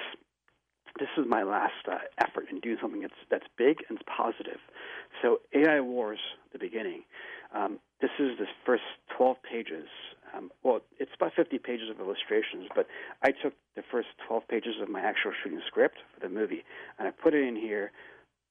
this 0.98 1.08
is 1.16 1.24
my 1.28 1.42
last 1.42 1.86
uh, 1.90 1.98
effort 2.18 2.46
in 2.50 2.60
doing 2.60 2.78
something 2.80 3.00
that's 3.00 3.14
that's 3.30 3.46
big 3.56 3.78
and 3.88 3.98
positive. 4.06 4.60
So 5.22 5.40
AI 5.54 5.80
Wars, 5.80 6.20
the 6.52 6.58
beginning. 6.58 7.02
Um, 7.54 7.80
this 8.00 8.10
is 8.18 8.38
the 8.38 8.46
first 8.64 8.82
12 9.16 9.36
pages 9.42 9.88
um, 10.36 10.50
well, 10.62 10.80
it's 10.98 11.10
about 11.16 11.32
50 11.34 11.58
pages 11.58 11.90
of 11.90 12.00
illustrations, 12.00 12.68
but 12.74 12.86
I 13.22 13.30
took 13.30 13.54
the 13.74 13.82
first 13.90 14.08
12 14.26 14.46
pages 14.48 14.74
of 14.80 14.88
my 14.88 15.00
actual 15.00 15.32
shooting 15.42 15.60
script 15.66 15.98
for 16.14 16.20
the 16.20 16.32
movie 16.32 16.64
and 16.98 17.08
I 17.08 17.10
put 17.10 17.34
it 17.34 17.46
in 17.46 17.56
here 17.56 17.90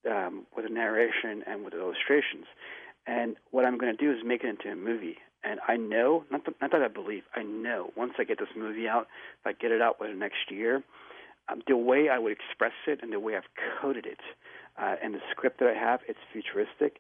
um, 0.10 0.46
with 0.56 0.66
a 0.66 0.70
narration 0.70 1.44
and 1.48 1.64
with 1.64 1.74
illustrations. 1.74 2.46
And 3.08 3.38
what 3.52 3.66
I'm 3.66 3.78
going 3.78 3.96
to 3.96 3.98
do 3.98 4.12
is 4.12 4.20
make 4.26 4.44
it 4.44 4.48
into 4.48 4.72
a 4.72 4.76
movie. 4.76 5.18
And 5.44 5.60
I 5.68 5.78
know, 5.78 6.26
not, 6.32 6.46
that, 6.46 6.56
not 6.62 6.72
that 6.72 6.82
I 6.82 6.90
believe, 6.90 7.24
I 7.36 7.44
know 7.44 7.92
once 7.96 8.14
I 8.20 8.24
get 8.24 8.40
this 8.40 8.50
movie 8.58 8.88
out, 8.88 9.08
if 9.40 9.48
I 9.48 9.54
get 9.54 9.72
it 9.72 9.82
out 9.82 10.00
within 10.00 10.20
next 10.20 10.52
year, 10.52 10.84
um, 11.52 11.62
the 11.68 11.78
way 11.78 12.10
I 12.10 12.20
would 12.20 12.32
express 12.32 12.74
it 12.88 13.00
and 13.02 13.14
the 13.14 13.20
way 13.20 13.36
I've 13.36 13.50
coded 13.82 14.06
it 14.06 14.20
uh, 14.82 14.96
and 15.04 15.14
the 15.14 15.22
script 15.32 15.60
that 15.60 15.70
I 15.70 15.74
have, 15.74 16.02
it's 16.08 16.20
futuristic 16.32 17.00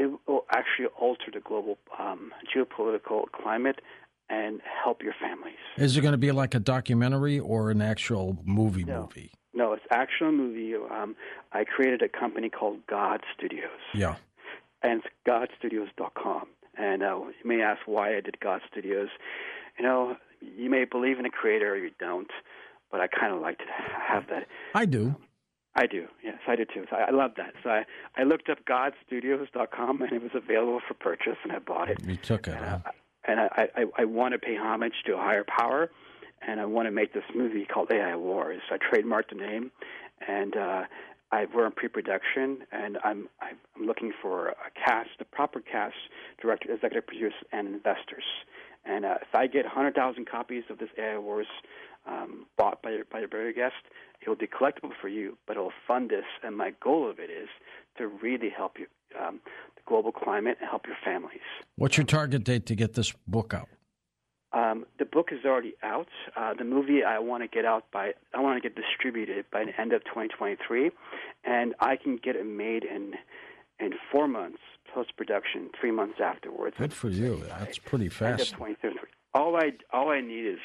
it 0.00 0.10
will 0.26 0.46
actually 0.50 0.86
alter 0.98 1.30
the 1.32 1.40
global 1.40 1.78
um, 1.98 2.32
geopolitical 2.54 3.24
climate 3.32 3.80
and 4.28 4.60
help 4.84 5.02
your 5.02 5.14
families. 5.20 5.58
Is 5.76 5.96
it 5.96 6.00
going 6.00 6.12
to 6.12 6.18
be 6.18 6.32
like 6.32 6.54
a 6.54 6.60
documentary 6.60 7.38
or 7.38 7.70
an 7.70 7.82
actual 7.82 8.38
movie 8.44 8.84
no. 8.84 9.02
movie? 9.02 9.32
No, 9.52 9.72
it's 9.72 9.84
actual 9.90 10.32
movie. 10.32 10.74
Um, 10.74 11.16
I 11.52 11.64
created 11.64 12.02
a 12.02 12.08
company 12.08 12.48
called 12.48 12.78
God 12.88 13.20
Studios. 13.36 13.80
Yeah. 13.92 14.16
And 14.82 15.02
it's 15.02 15.08
godstudios.com. 15.28 16.46
And 16.78 17.02
uh, 17.02 17.16
you 17.16 17.44
may 17.44 17.60
ask 17.60 17.80
why 17.86 18.16
I 18.16 18.20
did 18.20 18.38
God 18.40 18.60
Studios. 18.70 19.08
You 19.78 19.84
know, 19.84 20.16
you 20.40 20.70
may 20.70 20.84
believe 20.84 21.18
in 21.18 21.26
a 21.26 21.30
creator 21.30 21.72
or 21.72 21.76
you 21.76 21.90
don't, 21.98 22.30
but 22.90 23.00
I 23.00 23.06
kind 23.06 23.32
of 23.34 23.40
like 23.40 23.58
to 23.58 23.64
have 24.08 24.26
that. 24.28 24.46
I 24.74 24.84
do. 24.84 25.14
I 25.74 25.86
do. 25.86 26.06
Yes, 26.22 26.38
I 26.48 26.56
do 26.56 26.64
too. 26.64 26.84
So 26.90 26.96
I, 26.96 27.08
I 27.08 27.10
love 27.10 27.32
that. 27.36 27.54
So 27.62 27.70
I, 27.70 27.84
I 28.16 28.24
looked 28.24 28.48
up 28.48 28.58
godstudios.com 28.64 30.02
and 30.02 30.12
it 30.12 30.22
was 30.22 30.32
available 30.34 30.80
for 30.86 30.94
purchase, 30.94 31.36
and 31.44 31.52
I 31.52 31.58
bought 31.58 31.88
it. 31.88 31.98
You 32.04 32.16
took 32.16 32.48
it, 32.48 32.54
and, 32.54 32.64
huh? 32.64 32.78
I, 32.84 33.30
and 33.30 33.40
I, 33.40 33.68
I, 33.76 33.84
I 33.98 34.04
want 34.04 34.32
to 34.32 34.38
pay 34.38 34.56
homage 34.56 34.94
to 35.06 35.14
a 35.14 35.18
higher 35.18 35.44
power, 35.44 35.90
and 36.46 36.60
I 36.60 36.64
want 36.64 36.86
to 36.86 36.90
make 36.90 37.12
this 37.14 37.24
movie 37.34 37.66
called 37.66 37.92
AI 37.92 38.16
Wars. 38.16 38.62
I 38.70 38.78
trademarked 38.78 39.30
the 39.30 39.36
name, 39.36 39.70
and 40.26 40.56
uh, 40.56 40.82
I, 41.30 41.46
we're 41.54 41.66
in 41.66 41.72
pre-production, 41.72 42.58
and 42.72 42.98
I'm 43.04 43.28
I'm 43.40 43.86
looking 43.86 44.12
for 44.20 44.48
a 44.48 44.54
cast, 44.84 45.10
the 45.18 45.24
proper 45.24 45.60
cast, 45.60 45.94
director, 46.42 46.72
executive 46.72 47.06
producer, 47.06 47.36
and 47.52 47.68
investors. 47.68 48.24
And 48.84 49.04
uh, 49.04 49.16
if 49.20 49.34
I 49.34 49.46
get 49.46 49.64
100,000 49.64 50.26
copies 50.26 50.64
of 50.70 50.78
this 50.78 50.88
AI 50.98 51.18
Wars 51.18 51.46
um, 52.10 52.46
bought 52.56 52.82
by 52.82 52.90
your, 52.90 53.04
by 53.04 53.20
your 53.20 53.28
very 53.28 53.52
guest, 53.52 53.74
it 54.20 54.28
will 54.28 54.36
be 54.36 54.46
collectible 54.46 54.92
for 55.00 55.08
you, 55.08 55.38
but 55.46 55.56
it 55.56 55.60
will 55.60 55.72
fund 55.86 56.10
this. 56.10 56.24
And 56.42 56.56
my 56.56 56.72
goal 56.82 57.08
of 57.08 57.18
it 57.18 57.30
is 57.30 57.48
to 57.98 58.08
really 58.08 58.50
help 58.50 58.78
you, 58.78 58.86
um, 59.18 59.40
the 59.76 59.82
global 59.86 60.12
climate, 60.12 60.58
and 60.60 60.68
help 60.68 60.86
your 60.86 60.96
families. 61.04 61.40
What's 61.76 61.96
your 61.96 62.06
target 62.06 62.44
date 62.44 62.66
to 62.66 62.74
get 62.74 62.94
this 62.94 63.12
book 63.26 63.54
out? 63.54 63.68
Um, 64.52 64.84
the 64.98 65.04
book 65.04 65.28
is 65.30 65.44
already 65.44 65.74
out. 65.82 66.08
Uh, 66.36 66.54
the 66.54 66.64
movie 66.64 67.04
I 67.04 67.20
want 67.20 67.44
to 67.44 67.48
get 67.48 67.64
out 67.64 67.84
by, 67.92 68.14
I 68.34 68.40
want 68.40 68.60
to 68.60 68.68
get 68.68 68.76
distributed 68.76 69.44
by 69.52 69.64
the 69.64 69.80
end 69.80 69.92
of 69.92 70.02
2023, 70.04 70.90
and 71.44 71.74
I 71.78 71.96
can 71.96 72.16
get 72.16 72.34
it 72.34 72.44
made 72.44 72.82
in 72.84 73.14
in 73.78 73.92
four 74.12 74.28
months 74.28 74.58
post 74.92 75.16
production, 75.16 75.70
three 75.80 75.90
months 75.90 76.18
afterwards. 76.22 76.76
Good 76.78 76.92
for 76.92 77.08
you. 77.08 77.42
That's 77.58 77.78
pretty 77.78 78.08
fast. 78.08 78.54
All 79.34 79.56
I 79.56 79.72
all 79.92 80.10
I 80.10 80.20
need 80.20 80.46
is 80.46 80.58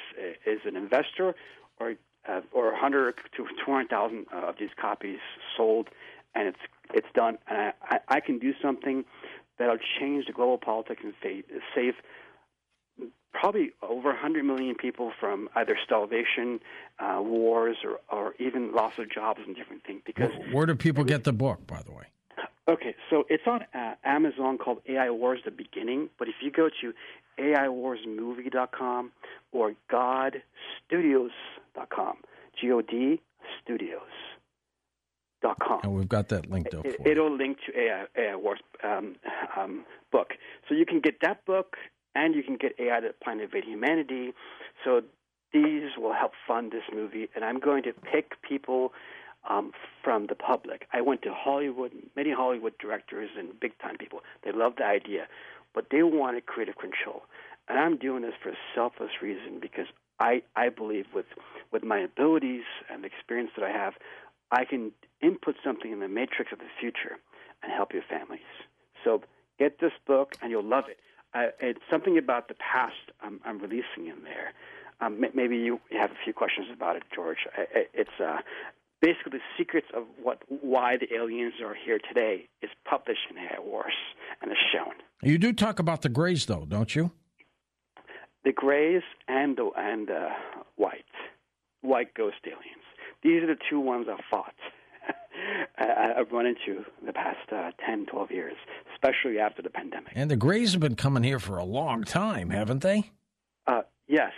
is 0.45 0.59
an 0.65 0.75
investor 0.75 1.35
or 1.79 1.95
uh, 2.27 2.41
or 2.51 2.71
100 2.71 3.15
to 3.37 3.45
200,000 3.65 4.25
uh, 4.33 4.37
of 4.37 4.55
these 4.59 4.69
copies 4.79 5.19
sold, 5.55 5.89
and 6.33 6.47
it's 6.47 6.59
it's 6.93 7.07
done. 7.13 7.37
And 7.47 7.57
I, 7.57 7.73
I, 7.83 7.99
I 8.07 8.19
can 8.19 8.39
do 8.39 8.53
something 8.61 9.05
that'll 9.57 9.77
change 9.99 10.25
the 10.25 10.33
global 10.33 10.57
politics 10.57 11.01
and 11.03 11.13
fate, 11.21 11.45
save 11.73 11.93
probably 13.31 13.71
over 13.81 14.09
100 14.09 14.43
million 14.43 14.75
people 14.75 15.11
from 15.19 15.49
either 15.55 15.77
starvation, 15.83 16.59
uh, 16.99 17.19
wars, 17.21 17.77
or, 17.83 17.99
or 18.09 18.33
even 18.39 18.73
loss 18.73 18.93
of 18.97 19.11
jobs 19.11 19.41
and 19.45 19.55
different 19.55 19.83
things. 19.83 20.01
Because 20.05 20.31
where 20.51 20.65
do 20.65 20.75
people 20.75 21.03
get 21.03 21.25
the 21.25 21.33
book, 21.33 21.65
by 21.67 21.81
the 21.83 21.91
way? 21.91 22.05
Okay, 22.67 22.95
so 23.11 23.25
it's 23.29 23.43
on 23.45 23.63
uh, 23.75 23.93
Amazon 24.03 24.57
called 24.57 24.81
AI 24.87 25.11
Wars: 25.11 25.39
The 25.45 25.51
Beginning. 25.51 26.09
But 26.17 26.29
if 26.29 26.35
you 26.41 26.49
go 26.49 26.69
to 26.81 26.93
AIWarsMovie.com 27.39 29.11
or 29.51 29.73
GodStudios.com, 29.91 32.17
G-O-D 32.59 33.21
Studios.com. 33.61 35.81
And 35.83 35.93
we've 35.93 36.09
got 36.09 36.29
that 36.29 36.49
linked 36.49 36.73
up. 36.73 36.85
It, 36.85 37.17
will 37.17 37.35
link 37.35 37.57
to 37.67 37.79
AI, 37.79 38.05
AI 38.17 38.35
Wars 38.35 38.59
um, 38.83 39.15
um, 39.57 39.85
book, 40.11 40.33
so 40.67 40.75
you 40.75 40.85
can 40.85 40.99
get 40.99 41.21
that 41.21 41.45
book, 41.45 41.77
and 42.15 42.35
you 42.35 42.43
can 42.43 42.57
get 42.57 42.73
AI: 42.79 42.99
The 43.01 43.13
Plan 43.23 43.37
to 43.37 43.43
Invade 43.43 43.65
Humanity. 43.65 44.33
So 44.83 45.01
these 45.53 45.91
will 45.97 46.13
help 46.13 46.31
fund 46.47 46.71
this 46.71 46.83
movie, 46.93 47.29
and 47.35 47.45
I'm 47.45 47.59
going 47.59 47.83
to 47.83 47.93
pick 47.93 48.41
people 48.41 48.91
um, 49.49 49.71
from 50.03 50.27
the 50.27 50.35
public. 50.35 50.87
I 50.93 51.01
went 51.01 51.21
to 51.23 51.33
Hollywood, 51.33 51.91
many 52.15 52.31
Hollywood 52.31 52.73
directors 52.79 53.29
and 53.37 53.59
big 53.59 53.77
time 53.79 53.97
people. 53.97 54.21
They 54.43 54.51
loved 54.51 54.79
the 54.79 54.85
idea. 54.85 55.27
But 55.75 55.87
they 55.91 56.01
wanted 56.01 56.45
creative 56.45 56.77
control. 56.77 57.23
And 57.67 57.77
I'm 57.77 57.97
doing 57.97 58.21
this 58.21 58.33
for 58.41 58.49
a 58.49 58.57
selfless 58.73 59.11
reason 59.21 59.59
because 59.61 59.87
I, 60.19 60.41
I 60.55 60.69
believe 60.69 61.05
with, 61.13 61.25
with 61.71 61.83
my 61.83 61.99
abilities 61.99 62.63
and 62.89 63.03
the 63.03 63.07
experience 63.07 63.51
that 63.57 63.65
I 63.65 63.71
have, 63.71 63.93
I 64.51 64.65
can 64.65 64.91
input 65.21 65.55
something 65.63 65.91
in 65.91 65.99
the 65.99 66.07
matrix 66.07 66.51
of 66.53 66.59
the 66.59 66.71
future 66.79 67.17
and 67.61 67.71
help 67.71 67.93
your 67.93 68.03
families. 68.03 68.47
So 69.03 69.21
get 69.59 69.79
this 69.79 69.91
book 70.07 70.35
and 70.41 70.51
you'll 70.51 70.63
love 70.63 70.85
it. 70.89 70.97
Uh, 71.33 71.51
it's 71.59 71.81
something 71.91 72.17
about 72.17 72.47
the 72.47 72.55
past 72.55 72.95
I'm, 73.21 73.41
I'm 73.43 73.59
releasing 73.59 74.07
in 74.07 74.23
there. 74.23 74.53
Um, 75.01 75.19
maybe 75.33 75.57
you 75.57 75.81
have 75.91 76.11
a 76.11 76.17
few 76.23 76.33
questions 76.33 76.67
about 76.73 76.95
it, 76.95 77.03
George. 77.13 77.39
It's 77.93 78.17
uh, 78.23 78.37
basically 79.01 79.39
the 79.39 79.43
secrets 79.57 79.87
of 79.93 80.03
what 80.21 80.41
why 80.47 80.95
the 80.95 81.13
aliens 81.13 81.55
are 81.61 81.75
here 81.75 81.99
today 81.99 82.47
is 82.61 82.69
published 82.85 83.27
in 83.29 83.37
AI 83.37 83.59
Wars 83.59 83.93
and 84.41 84.49
is 84.51 84.57
shown. 84.71 84.93
You 85.23 85.37
do 85.37 85.53
talk 85.53 85.79
about 85.79 86.01
the 86.01 86.09
Greys, 86.09 86.45
though, 86.45 86.65
don't 86.67 86.95
you? 86.95 87.11
The 88.43 88.51
Greys 88.51 89.01
and 89.27 89.57
the 89.57 89.71
and 89.75 90.09
uh, 90.09 90.29
white 90.75 91.03
white 91.81 92.13
ghost 92.13 92.37
aliens. 92.45 92.83
These 93.23 93.43
are 93.43 93.47
the 93.47 93.57
two 93.69 93.79
ones 93.79 94.07
I've 94.11 94.23
fought. 94.29 94.53
I've 95.77 96.31
run 96.31 96.45
into 96.45 96.83
the 97.05 97.13
past 97.13 97.51
uh, 97.51 97.71
10, 97.85 98.07
12 98.07 98.31
years, 98.31 98.55
especially 98.93 99.39
after 99.39 99.61
the 99.61 99.69
pandemic. 99.69 100.11
And 100.15 100.29
the 100.29 100.35
Greys 100.35 100.71
have 100.73 100.81
been 100.81 100.95
coming 100.95 101.23
here 101.23 101.39
for 101.39 101.57
a 101.57 101.63
long 101.63 102.03
time, 102.03 102.49
haven't 102.49 102.81
they? 102.81 103.11
Uh, 103.67 103.81
yes, 104.07 104.31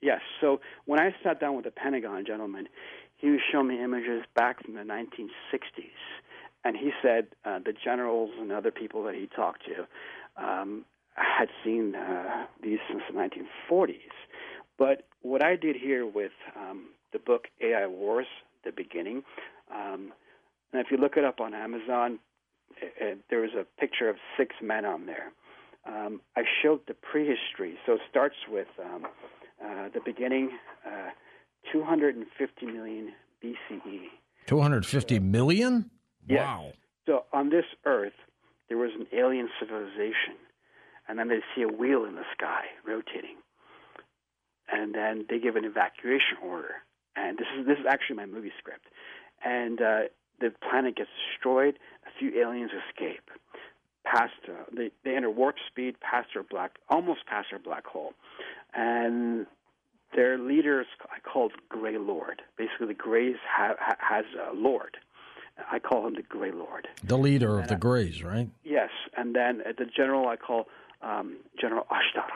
yes. 0.00 0.20
So 0.40 0.60
when 0.86 1.00
I 1.00 1.14
sat 1.22 1.40
down 1.40 1.56
with 1.56 1.64
the 1.64 1.70
Pentagon 1.70 2.24
gentleman, 2.26 2.66
he 3.16 3.28
was 3.30 3.40
showing 3.52 3.68
me 3.68 3.82
images 3.82 4.24
back 4.34 4.64
from 4.64 4.74
the 4.74 4.80
1960s. 4.80 5.90
And 6.64 6.76
he 6.76 6.90
said 7.02 7.28
uh, 7.44 7.58
the 7.58 7.72
generals 7.84 8.30
and 8.38 8.52
other 8.52 8.70
people 8.70 9.04
that 9.04 9.14
he 9.14 9.28
talked 9.34 9.64
to 9.66 9.86
um, 10.40 10.84
had 11.14 11.48
seen 11.64 11.94
uh, 11.94 12.46
these 12.62 12.78
since 12.88 13.02
the 13.10 13.18
1940s. 13.18 13.96
But 14.78 15.06
what 15.22 15.44
I 15.44 15.56
did 15.56 15.76
here 15.76 16.06
with 16.06 16.32
um, 16.56 16.88
the 17.12 17.18
book 17.18 17.48
AI 17.60 17.86
Wars, 17.86 18.26
the 18.64 18.72
beginning, 18.72 19.22
um, 19.72 20.12
and 20.72 20.80
if 20.80 20.90
you 20.90 20.96
look 20.96 21.16
it 21.16 21.24
up 21.24 21.40
on 21.40 21.54
Amazon, 21.54 22.18
it, 22.80 22.92
it, 23.00 23.18
there 23.28 23.40
was 23.40 23.50
a 23.58 23.64
picture 23.80 24.08
of 24.08 24.16
six 24.36 24.54
men 24.62 24.84
on 24.84 25.06
there. 25.06 25.32
Um, 25.86 26.20
I 26.36 26.42
showed 26.62 26.80
the 26.86 26.94
prehistory, 26.94 27.78
so 27.86 27.94
it 27.94 28.00
starts 28.08 28.36
with 28.48 28.68
um, 28.82 29.06
uh, 29.64 29.88
the 29.92 30.00
beginning, 30.04 30.50
uh, 30.86 31.10
250 31.72 32.66
million 32.66 33.12
BCE. 33.42 34.08
250 34.46 35.18
million? 35.18 35.90
Yes. 36.28 36.46
Wow. 36.46 36.72
So 37.06 37.24
on 37.32 37.50
this 37.50 37.64
earth, 37.84 38.12
there 38.70 38.78
was 38.78 38.92
an 38.98 39.06
alien 39.12 39.50
civilization 39.60 40.40
and 41.10 41.18
then 41.18 41.28
they 41.28 41.40
see 41.54 41.62
a 41.62 41.68
wheel 41.68 42.04
in 42.04 42.14
the 42.14 42.24
sky 42.32 42.66
rotating, 42.86 43.36
and 44.70 44.94
then 44.94 45.26
they 45.28 45.40
give 45.40 45.56
an 45.56 45.64
evacuation 45.64 46.38
order. 46.40 46.76
And 47.16 47.36
this 47.36 47.48
is 47.58 47.66
this 47.66 47.78
is 47.78 47.86
actually 47.90 48.16
my 48.16 48.26
movie 48.26 48.52
script, 48.58 48.86
and 49.44 49.80
uh, 49.82 50.00
the 50.38 50.52
planet 50.70 50.96
gets 50.96 51.10
destroyed. 51.32 51.80
A 52.06 52.10
few 52.16 52.40
aliens 52.40 52.70
escape, 52.88 53.28
past 54.04 54.32
uh, 54.48 54.64
they 54.74 54.92
they 55.04 55.16
enter 55.16 55.30
warp 55.30 55.56
speed, 55.66 55.96
past 56.00 56.28
their 56.32 56.44
black, 56.44 56.76
almost 56.88 57.26
past 57.26 57.48
their 57.50 57.58
black 57.58 57.84
hole, 57.86 58.12
and 58.72 59.46
their 60.14 60.38
leader 60.38 60.82
is 60.82 60.86
called 61.24 61.52
Gray 61.68 61.98
Lord. 61.98 62.42
Basically, 62.56 62.86
the 62.86 62.94
Greys 62.94 63.36
ha- 63.48 63.96
has 63.98 64.24
a 64.48 64.54
lord. 64.54 64.96
I 65.70 65.78
call 65.78 66.06
him 66.06 66.14
the 66.14 66.22
Gray 66.22 66.52
Lord. 66.52 66.88
The 67.04 67.18
leader 67.18 67.58
of 67.58 67.68
the 67.68 67.76
Greys, 67.76 68.22
right? 68.22 68.48
Yes, 68.64 68.90
and 69.16 69.34
then 69.34 69.62
the 69.78 69.86
general 69.86 70.28
I 70.28 70.36
call 70.36 70.66
um, 71.02 71.36
General 71.60 71.86
Ashtar. 71.90 72.30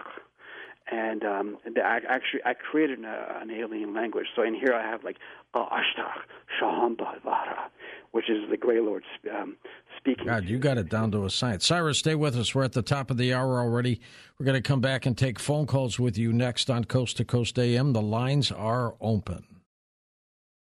And 0.90 1.24
um, 1.24 1.56
I 1.82 2.00
actually 2.08 2.40
I 2.44 2.52
created 2.52 2.98
an, 2.98 3.06
an 3.06 3.50
alien 3.50 3.94
language. 3.94 4.26
So 4.36 4.42
in 4.42 4.54
here 4.54 4.74
I 4.74 4.82
have 4.82 5.02
like 5.02 5.16
uh, 5.54 5.64
Ashtar 5.66 6.12
Shahambalvara, 6.60 7.70
which 8.10 8.28
is 8.28 8.48
the 8.50 8.58
Grey 8.58 8.80
Lord 8.80 9.02
um, 9.34 9.56
speaking. 9.96 10.26
God, 10.26 10.44
you 10.44 10.58
got 10.58 10.76
it 10.76 10.90
down 10.90 11.10
to 11.12 11.24
a 11.24 11.30
science. 11.30 11.66
Cyrus, 11.66 11.98
stay 11.98 12.14
with 12.14 12.36
us. 12.36 12.54
We're 12.54 12.64
at 12.64 12.72
the 12.72 12.82
top 12.82 13.10
of 13.10 13.16
the 13.16 13.32
hour 13.32 13.60
already. 13.60 14.00
We're 14.38 14.44
going 14.44 14.62
to 14.62 14.68
come 14.68 14.82
back 14.82 15.06
and 15.06 15.16
take 15.16 15.38
phone 15.38 15.66
calls 15.66 15.98
with 15.98 16.18
you 16.18 16.34
next 16.34 16.68
on 16.68 16.84
Coast 16.84 17.16
to 17.16 17.24
Coast 17.24 17.58
AM. 17.58 17.94
The 17.94 18.02
lines 18.02 18.52
are 18.52 18.94
open. 19.00 19.46